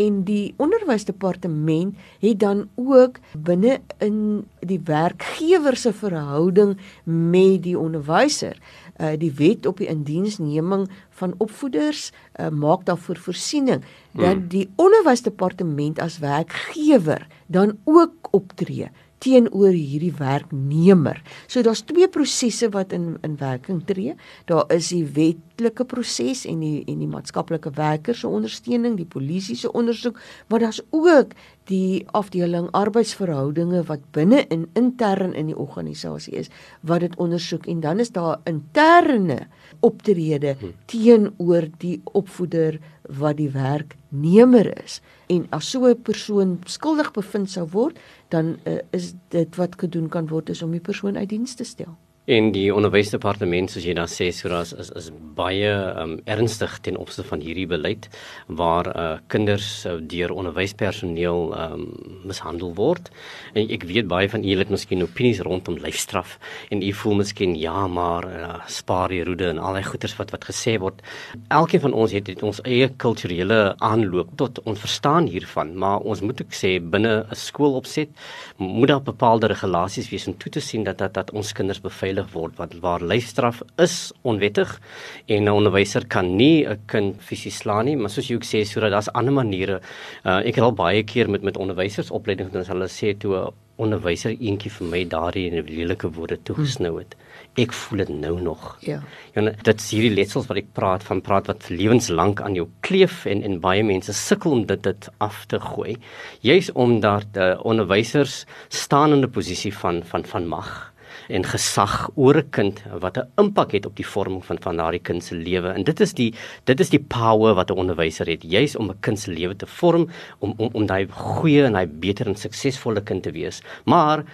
En 0.00 0.22
die 0.26 0.54
onderwysdepartement 0.62 1.96
het 2.22 2.40
dan 2.40 2.68
ook 2.74 3.20
binne 3.32 3.80
in 4.04 4.44
die 4.60 4.80
werkgewer 4.84 5.76
se 5.76 5.92
verhouding 5.92 6.76
met 7.04 7.62
die 7.66 7.78
onderwyser 7.78 8.58
uh 9.00 9.14
die 9.18 9.32
wet 9.32 9.66
op 9.66 9.78
die 9.82 9.90
indiensneming 9.90 10.88
van 11.10 11.34
opvoeders 11.38 12.10
uh, 12.10 12.48
maak 12.48 12.84
daarvoor 12.86 13.16
voorsiening 13.16 13.82
dat 14.12 14.36
hmm. 14.36 14.48
die 14.48 14.68
onderwysdepartement 14.76 15.98
as 15.98 16.18
werkgewer 16.18 17.26
dan 17.46 17.78
ook 17.84 18.28
optree 18.30 18.90
teenoor 19.24 19.72
hierdie 19.72 20.12
werknemer. 20.18 21.20
So 21.48 21.62
daar's 21.64 21.84
twee 21.88 22.08
prosesse 22.12 22.68
wat 22.74 22.92
in 22.92 23.14
in 23.24 23.38
werking 23.40 23.82
tree. 23.88 24.14
Daar 24.50 24.68
is 24.74 24.90
die 24.92 25.04
wetlike 25.16 25.86
proses 25.88 26.44
en 26.48 26.60
die 26.64 26.82
en 26.90 27.00
die 27.00 27.08
maatskaplike 27.08 27.72
werkers 27.78 28.20
se 28.24 28.28
ondersteuning, 28.28 28.98
die 29.00 29.08
polisie 29.08 29.56
se 29.56 29.72
ondersoek, 29.72 30.20
maar 30.48 30.64
daar's 30.66 30.82
ook 30.90 31.32
die 31.70 32.04
afdeling 32.12 32.68
arbeidsverhoudinge 32.76 33.82
wat 33.88 34.04
binne 34.12 34.44
in 34.52 34.66
intern 34.76 35.32
in 35.32 35.48
die 35.48 35.56
organisasie 35.56 36.34
is 36.42 36.50
wat 36.80 37.00
dit 37.00 37.16
ondersoek 37.16 37.66
en 37.70 37.80
dan 37.80 38.00
is 38.04 38.12
daar 38.12 38.40
interne 38.50 39.46
optrede 39.80 40.56
hm. 40.60 40.74
teenoor 40.86 41.68
die 41.78 42.00
opvoeder 42.12 42.80
wat 43.08 43.36
die 43.40 43.50
werknemer 43.50 44.70
is 44.84 45.00
en 45.32 45.46
as 45.50 45.70
so 45.70 45.88
'n 45.88 46.02
persoon 46.02 46.58
skuldig 46.66 47.12
bevind 47.12 47.50
sou 47.50 47.66
word 47.72 47.98
dan 48.28 48.56
uh, 48.64 48.78
is 48.90 49.14
dit 49.28 49.56
wat 49.56 49.80
gedoen 49.80 50.08
kan 50.08 50.28
word 50.28 50.50
is 50.50 50.62
om 50.62 50.70
die 50.70 50.80
persoon 50.80 51.16
uit 51.16 51.28
diens 51.28 51.54
te 51.54 51.64
stel 51.64 51.96
En 52.24 52.46
die 52.54 52.70
onderwysdepartement 52.72 53.68
soos 53.68 53.84
jy 53.84 53.92
dan 53.98 54.08
sê 54.08 54.30
Suras 54.32 54.70
is 54.80 54.88
is 54.96 55.10
baie 55.36 55.68
um, 56.00 56.14
ernstig 56.30 56.78
ten 56.86 56.96
opsigte 56.96 57.26
van 57.28 57.42
hierdie 57.44 57.66
beleid 57.68 58.06
waar 58.48 58.88
uh, 58.88 59.08
kinders 59.28 59.66
uh, 59.84 59.98
deur 60.00 60.32
onderwyspersoneel 60.32 61.50
um, 61.52 61.82
mishandel 62.24 62.72
word. 62.78 63.10
En 63.52 63.68
ek 63.68 63.84
weet 63.90 64.08
baie 64.08 64.30
van 64.32 64.46
julle 64.46 64.64
het 64.64 64.72
miskien 64.72 65.04
opinies 65.04 65.42
rondom 65.44 65.76
lyfstraf 65.82 66.38
en 66.72 66.80
u 66.80 66.92
voel 67.02 67.18
miskien 67.20 67.52
ja, 67.60 67.84
maar 67.92 68.28
uh, 68.30 68.54
spaar 68.72 69.12
die 69.12 69.20
roede 69.28 69.50
en 69.52 69.60
al 69.60 69.76
die 69.76 69.84
goeters 69.84 70.16
wat 70.16 70.32
wat 70.32 70.48
gesê 70.48 70.78
word. 70.80 71.04
Elkeen 71.52 71.84
van 71.84 71.92
ons 71.92 72.16
het, 72.16 72.32
het 72.32 72.46
ons 72.46 72.62
eie 72.64 72.88
kulturele 73.04 73.74
aanloop 73.84 74.32
tot 74.40 74.62
ons 74.64 74.80
verstaan 74.80 75.28
hiervan, 75.28 75.76
maar 75.76 76.00
ons 76.00 76.24
moet 76.24 76.40
ook 76.40 76.56
sê 76.56 76.78
binne 76.80 77.26
'n 77.28 77.36
skoolopset 77.36 78.08
moet 78.56 78.88
daar 78.88 79.02
bepaalde 79.02 79.52
regulasies 79.52 80.08
wees 80.08 80.26
om 80.26 80.38
toe 80.38 80.52
te 80.56 80.60
sien 80.60 80.88
dat 80.88 80.98
dat 80.98 81.14
dat 81.14 81.30
ons 81.36 81.52
kinders 81.52 81.80
beveilig 81.80 82.13
beveilig 82.14 82.32
word 82.34 82.58
wat 82.58 82.74
waar 82.82 83.02
lyfstraf 83.02 83.62
is 83.78 84.12
onwettig 84.22 84.80
en 85.26 85.44
'n 85.44 85.48
onderwyser 85.48 86.06
kan 86.06 86.36
nie 86.36 86.66
'n 86.66 86.78
kind 86.86 87.20
fisies 87.20 87.58
slaan 87.58 87.86
nie, 87.86 87.96
maar 87.96 88.10
soos 88.10 88.28
jy 88.28 88.36
ook 88.36 88.44
sê 88.44 88.64
sodat 88.64 88.92
daar's 88.92 89.12
ander 89.14 89.32
maniere. 89.32 89.80
Uh, 90.24 90.38
ek 90.46 90.56
het 90.56 90.64
al 90.64 90.72
baie 90.72 91.02
keer 91.02 91.28
met 91.28 91.42
met 91.42 91.56
onderwysers 91.56 92.10
opleiding 92.10 92.52
doen 92.52 92.60
as 92.60 92.68
hulle 92.68 92.88
sê 92.88 93.18
toe 93.18 93.36
'n 93.36 93.52
onderwyser 93.76 94.30
eentjie 94.30 94.70
vir 94.70 94.86
my 94.86 95.04
daardie 95.04 95.50
lelike 95.50 96.08
woorde 96.08 96.38
toegesnou 96.42 96.98
het. 96.98 97.16
Ek 97.56 97.72
voel 97.72 97.98
dit 97.98 98.08
nou 98.08 98.40
nog. 98.40 98.78
Ja. 98.80 99.02
Ja, 99.34 99.50
dit 99.50 99.80
is 99.80 99.90
hierdie 99.90 100.14
letsels 100.14 100.46
wat 100.46 100.56
ek 100.56 100.72
praat 100.72 101.02
van 101.02 101.20
praat 101.20 101.46
wat 101.46 101.68
lewenslank 101.68 102.40
aan 102.40 102.54
jou 102.54 102.68
kleef 102.80 103.26
en 103.26 103.42
en 103.42 103.60
baie 103.60 103.82
mense 103.82 104.12
sukkel 104.12 104.50
om 104.50 104.66
dit 104.66 104.82
dit 104.82 105.08
af 105.18 105.44
te 105.46 105.60
gooi. 105.60 105.96
Juis 106.40 106.72
omdat 106.72 107.26
uh, 107.36 107.58
onderwysers 107.64 108.46
staan 108.68 109.12
in 109.12 109.24
'n 109.24 109.30
posisie 109.30 109.74
van 109.74 110.02
van 110.04 110.24
van 110.24 110.46
mag 110.46 110.93
en 111.28 111.44
gesag 111.44 112.10
oor 112.14 112.36
'n 112.36 112.50
kind 112.50 112.82
wat 113.00 113.18
'n 113.18 113.28
impak 113.36 113.72
het 113.72 113.86
op 113.86 113.96
die 113.96 114.06
vorming 114.06 114.44
van 114.44 114.58
van 114.60 114.76
daardie 114.76 115.00
kind 115.00 115.24
se 115.24 115.34
lewe. 115.34 115.68
En 115.68 115.84
dit 115.84 116.00
is 116.00 116.14
die 116.14 116.34
dit 116.64 116.80
is 116.80 116.90
die 116.90 117.04
power 117.08 117.54
wat 117.54 117.70
'n 117.70 117.78
onderwyser 117.78 118.26
het, 118.26 118.42
juis 118.42 118.76
om 118.76 118.90
'n 118.90 119.00
kind 119.00 119.18
se 119.18 119.30
lewe 119.30 119.56
te 119.56 119.66
vorm 119.66 120.08
om 120.38 120.54
om 120.56 120.68
om 120.72 120.86
daai 120.86 121.06
goeie 121.10 121.64
en 121.64 121.72
daai 121.72 121.86
beter 121.86 122.26
en 122.26 122.36
suksesvolle 122.36 123.02
kind 123.02 123.22
te 123.22 123.32
wees. 123.32 123.62
Maar 123.84 124.24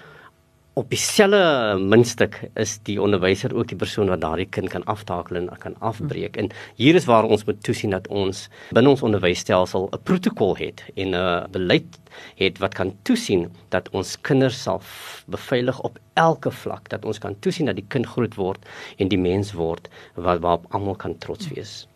op 0.79 0.91
dieselfde 0.91 1.79
muntstuk 1.83 2.37
is 2.55 2.79
die 2.87 3.01
onderwyser 3.03 3.55
ook 3.57 3.69
die 3.69 3.79
persoon 3.79 4.09
wat 4.09 4.21
daardie 4.23 4.47
kind 4.49 4.71
kan 4.71 4.85
aftakel 4.85 5.37
en 5.37 5.49
kan 5.59 5.75
afbreek. 5.79 6.37
En 6.37 6.51
hier 6.79 6.95
is 6.95 7.09
waar 7.11 7.25
ons 7.25 7.45
moet 7.45 7.63
toesien 7.63 7.91
dat 7.91 8.09
ons 8.09 8.49
binne 8.71 8.93
ons 8.93 9.03
onderwysstelsel 9.03 9.89
'n 9.91 10.03
protokol 10.03 10.57
het 10.57 10.85
en 10.95 11.15
'n 11.15 11.51
beleid 11.51 11.99
het 12.37 12.59
wat 12.59 12.75
kan 12.75 12.95
toesien 13.03 13.49
dat 13.69 13.89
ons 13.91 14.21
kinders 14.21 14.63
sal 14.63 14.81
beveilig 15.27 15.81
op 15.81 15.99
elke 16.21 16.51
vlak 16.51 16.89
dat 16.93 17.05
ons 17.05 17.19
kan 17.23 17.37
toesien 17.45 17.71
dat 17.71 17.79
die 17.79 17.87
kind 17.89 18.07
groot 18.07 18.35
word 18.35 18.67
en 18.99 19.09
die 19.09 19.19
mens 19.21 19.53
word 19.57 19.89
wat 20.15 20.43
waarop 20.45 20.67
almal 20.77 20.97
kan 21.01 21.17
trots 21.23 21.49
wees. 21.55 21.87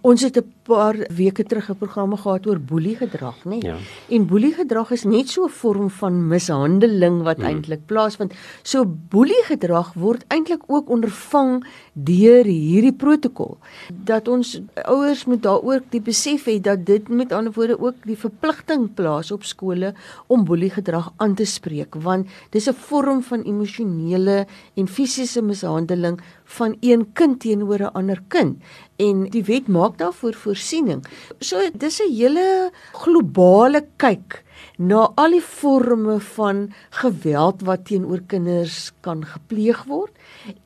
Ons 0.00 0.22
het 0.22 0.36
'n 0.36 0.52
paar 0.62 0.96
weke 1.10 1.44
terug 1.44 1.70
'n 1.70 1.76
programme 1.76 2.16
gehad 2.16 2.46
oor 2.46 2.58
boelie 2.58 2.96
gedrag, 2.96 3.36
nê? 3.44 3.58
Nee? 3.58 3.62
Ja. 3.62 3.76
En 4.08 4.26
boelie 4.26 4.54
gedrag 4.54 4.90
is 4.90 5.04
net 5.04 5.28
so 5.28 5.44
'n 5.44 5.50
vorm 5.50 5.90
van 5.90 6.28
mishandeling 6.28 7.22
wat 7.22 7.36
hmm. 7.36 7.46
eintlik 7.46 7.86
plaasvind. 8.00 8.34
So 8.64 8.84
boelie 8.84 9.42
gedrag 9.48 9.92
word 10.00 10.24
eintlik 10.32 10.64
ook 10.68 10.90
ondervang 10.90 11.60
deur 11.94 12.48
hierdie 12.48 12.94
protokol 12.96 13.58
dat 13.90 14.28
ons 14.30 14.54
ouers 14.86 15.26
moet 15.28 15.42
daaroor 15.44 15.82
die 15.92 16.00
besef 16.00 16.46
hê 16.48 16.56
dat 16.62 16.86
dit 16.88 17.08
met 17.08 17.32
ander 17.36 17.52
woorde 17.52 17.76
ook 17.80 17.98
die 18.08 18.16
verpligting 18.16 18.88
plaas 18.96 19.32
op 19.34 19.44
skole 19.44 19.92
om 20.28 20.46
boelie 20.48 20.70
gedrag 20.72 21.10
aan 21.18 21.34
te 21.36 21.44
spreek 21.44 21.98
want 22.06 22.28
dis 22.50 22.68
'n 22.68 22.78
vorm 22.88 23.22
van 23.22 23.42
emosionele 23.42 24.46
en 24.76 24.86
fisiese 24.88 25.42
mishandeling 25.42 26.20
van 26.44 26.76
een 26.80 27.12
kind 27.12 27.40
teenoor 27.40 27.80
'n 27.80 27.94
ander 27.94 28.22
kind 28.28 28.62
en 28.96 29.28
die 29.30 29.44
wet 29.44 29.68
maak 29.68 29.98
daarvoor 29.98 30.34
voorsiening. 30.34 31.04
So 31.40 31.56
dis 31.74 32.00
'n 32.00 32.12
hele 32.12 32.70
globale 32.92 33.86
kyk 33.96 34.44
na 34.80 35.12
al 35.14 35.34
die 35.36 35.42
forme 35.44 36.20
van 36.20 36.72
geweld 37.02 37.62
wat 37.68 37.84
teenoor 37.84 38.22
kinders 38.26 38.92
kan 39.04 39.24
gepleeg 39.28 39.82
word 39.84 40.16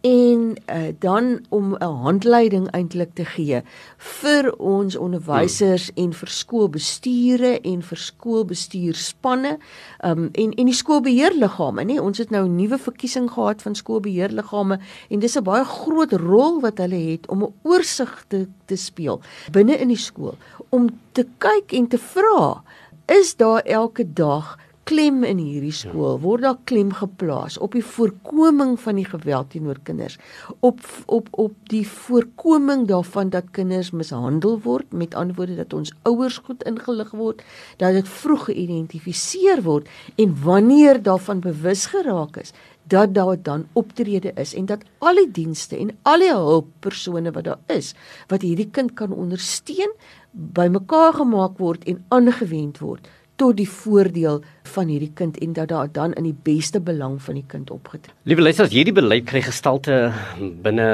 en 0.06 0.54
uh, 0.70 0.92
dan 0.98 1.40
om 1.48 1.74
'n 1.74 1.82
handleiding 1.82 2.70
eintlik 2.70 3.14
te 3.14 3.24
gee 3.24 3.62
vir 3.98 4.52
ons 4.58 4.96
onderwysers 4.96 5.90
hmm. 5.94 6.04
en 6.04 6.12
vir 6.12 6.28
skoolbestuure 6.28 7.60
en 7.60 7.82
vir 7.82 7.98
skoolbestuurspanne 7.98 9.58
um, 10.04 10.28
en 10.32 10.52
en 10.52 10.66
die 10.66 10.80
skoolbeheerliggame 10.82 11.84
nê 11.84 11.98
ons 12.00 12.18
het 12.18 12.30
nou 12.30 12.46
'n 12.46 12.56
nuwe 12.56 12.78
verkiesing 12.78 13.30
gehad 13.30 13.62
van 13.62 13.74
skoolbeheerliggame 13.74 14.78
en 15.10 15.18
dis 15.18 15.36
'n 15.36 15.42
baie 15.42 15.64
groot 15.64 16.12
rol 16.12 16.60
wat 16.60 16.78
hulle 16.78 17.02
het 17.10 17.28
om 17.28 17.42
'n 17.42 17.54
oorsig 17.62 18.24
te 18.28 18.46
te 18.66 18.76
speel 18.76 19.20
binne 19.52 19.76
in 19.76 19.88
die 19.88 19.96
skool 19.96 20.36
om 20.68 20.88
te 21.12 21.26
kyk 21.38 21.72
en 21.72 21.88
te 21.88 21.98
vra 21.98 22.62
is 23.06 23.36
daar 23.36 23.60
elke 23.62 24.12
dag 24.12 24.56
klem 24.84 25.22
in 25.24 25.38
hierdie 25.40 25.72
skool? 25.72 26.18
Word 26.20 26.44
daar 26.44 26.58
klem 26.68 26.90
geplaas 26.92 27.56
op 27.62 27.72
die 27.76 27.84
voorkoming 27.84 28.76
van 28.80 28.98
die 29.00 29.06
geweld 29.08 29.50
teenoor 29.54 29.80
kinders? 29.82 30.18
Op 30.60 30.80
op 31.06 31.28
op 31.30 31.54
die 31.72 31.84
voorkoming 31.88 32.86
daarvan 32.88 33.32
dat 33.32 33.50
kinders 33.56 33.90
mishandel 33.90 34.58
word? 34.64 34.92
Met 34.92 35.14
antwoorde 35.14 35.56
dat 35.56 35.72
ons 35.72 35.92
ouers 36.02 36.38
goed 36.44 36.64
ingelig 36.68 37.10
word? 37.16 37.42
Dat 37.80 37.96
dit 37.96 38.08
vroeg 38.08 38.44
geïdentifiseer 38.50 39.64
word? 39.64 39.88
En 40.20 40.36
wanneer 40.44 41.02
daarvan 41.02 41.40
bewus 41.40 41.86
geraak 41.86 42.36
is 42.36 42.52
dat 42.84 43.14
daar 43.14 43.42
dan 43.42 43.66
optrede 43.72 44.32
is 44.36 44.54
en 44.54 44.66
dat 44.66 44.84
al 44.98 45.16
die 45.16 45.30
dienste 45.30 45.76
en 45.76 45.94
al 46.02 46.20
die 46.20 46.32
hulppersone 46.32 47.32
wat 47.32 47.44
daar 47.44 47.60
is 47.72 47.94
wat 48.28 48.44
hierdie 48.44 48.68
kind 48.70 48.92
kan 48.98 49.12
ondersteun 49.12 49.94
bymekaar 50.34 51.14
gemaak 51.20 51.58
word 51.62 51.84
en 51.90 52.02
aangewend 52.14 52.80
word 52.82 53.08
tot 53.36 53.56
die 53.58 53.68
voordeel 53.68 54.42
van 54.74 54.90
hierdie 54.90 55.10
kind 55.18 55.38
en 55.42 55.54
dat 55.56 55.68
daar 55.72 55.90
dan 55.90 56.12
in 56.18 56.28
die 56.28 56.36
beste 56.46 56.80
belang 56.80 57.16
van 57.22 57.38
die 57.38 57.46
kind 57.50 57.70
opgetree. 57.74 58.14
Liewe 58.30 58.46
luisters, 58.46 58.70
hierdie 58.74 58.94
beleid 58.94 59.26
kry 59.26 59.42
gestalte 59.42 60.12
binne 60.38 60.86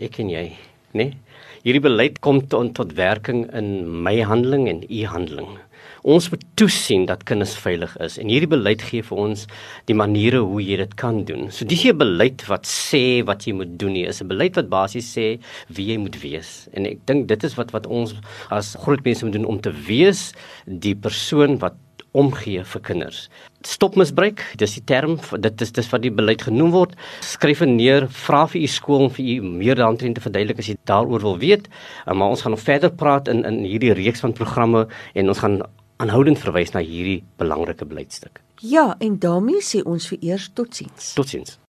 ek 0.00 0.20
en 0.20 0.32
jy, 0.32 0.46
né? 0.92 1.04
Nee? 1.04 1.16
Hierdie 1.60 1.82
beleid 1.84 2.22
kom 2.24 2.38
tot, 2.48 2.72
tot 2.72 2.94
werking 2.96 3.42
in 3.56 3.84
my 4.04 4.14
handeling 4.24 4.64
en 4.70 4.78
u 4.88 5.00
handeling. 5.12 5.58
Ons 6.02 6.30
moet 6.32 6.44
toesien 6.56 7.04
dat 7.04 7.26
kinders 7.28 7.52
veilig 7.60 7.92
is 8.00 8.16
en 8.20 8.30
hierdie 8.32 8.48
beleid 8.48 8.80
gee 8.88 9.04
vir 9.04 9.18
ons 9.20 9.42
die 9.90 9.96
maniere 9.96 10.40
hoe 10.40 10.62
jy 10.64 10.78
dit 10.80 10.94
kan 10.96 11.24
doen. 11.28 11.50
So 11.52 11.64
dis 11.64 11.84
'n 11.84 11.98
beleid 11.98 12.46
wat 12.48 12.64
sê 12.64 13.22
wat 13.26 13.44
jy 13.44 13.52
moet 13.52 13.78
doen 13.78 13.92
nie, 13.92 14.06
is 14.06 14.22
'n 14.22 14.28
beleid 14.28 14.56
wat 14.56 14.70
basies 14.70 15.12
sê 15.16 15.38
wie 15.68 15.92
jy 15.92 15.98
moet 15.98 16.16
wees. 16.22 16.68
En 16.72 16.86
ek 16.86 17.04
dink 17.06 17.28
dit 17.28 17.44
is 17.44 17.54
wat 17.56 17.72
wat 17.72 17.86
ons 17.86 18.14
as 18.50 18.76
groot 18.80 19.04
mense 19.04 19.24
moet 19.24 19.34
doen 19.34 19.44
om 19.44 19.60
te 19.60 19.72
wees 19.72 20.32
die 20.66 20.94
persoon 20.94 21.58
wat 21.58 21.74
omgee 22.12 22.64
vir 22.64 22.80
kinders. 22.80 23.28
Stop 23.62 23.94
misbruik, 23.96 24.42
dis 24.56 24.74
die 24.74 24.84
term, 24.84 25.18
dit 25.38 25.60
is 25.60 25.72
dis 25.72 25.90
wat 25.92 26.02
die 26.02 26.10
beleid 26.10 26.42
genoem 26.42 26.70
word. 26.70 26.96
Skryf 27.20 27.60
neer, 27.60 28.08
vra 28.08 28.46
vir 28.46 28.62
u 28.62 28.66
skool 28.66 29.04
om 29.06 29.10
vir 29.10 29.24
u 29.24 29.42
meer 29.42 29.76
daaroor 29.76 30.14
te 30.14 30.24
verduidelik 30.24 30.58
as 30.58 30.70
jy 30.72 30.76
daaroor 30.90 31.20
wil 31.20 31.38
weet. 31.38 31.68
Maar 32.06 32.28
ons 32.34 32.42
gaan 32.42 32.56
nog 32.56 32.64
verder 32.64 32.90
praat 32.90 33.28
in 33.28 33.44
in 33.44 33.62
hierdie 33.64 33.92
reeks 33.92 34.20
van 34.20 34.32
programme 34.32 34.88
en 35.14 35.28
ons 35.28 35.38
gaan 35.38 35.60
aanhoudend 36.00 36.40
verwys 36.40 36.72
na 36.72 36.80
hierdie 36.80 37.20
belangrike 37.40 37.84
beleidstuk. 37.84 38.40
Ja, 38.64 38.94
en 39.04 39.18
daarmee 39.20 39.60
sê 39.64 39.82
ons 39.84 40.08
vir 40.08 40.18
eers 40.32 40.50
totsiens. 40.56 41.12
Totsiens. 41.16 41.60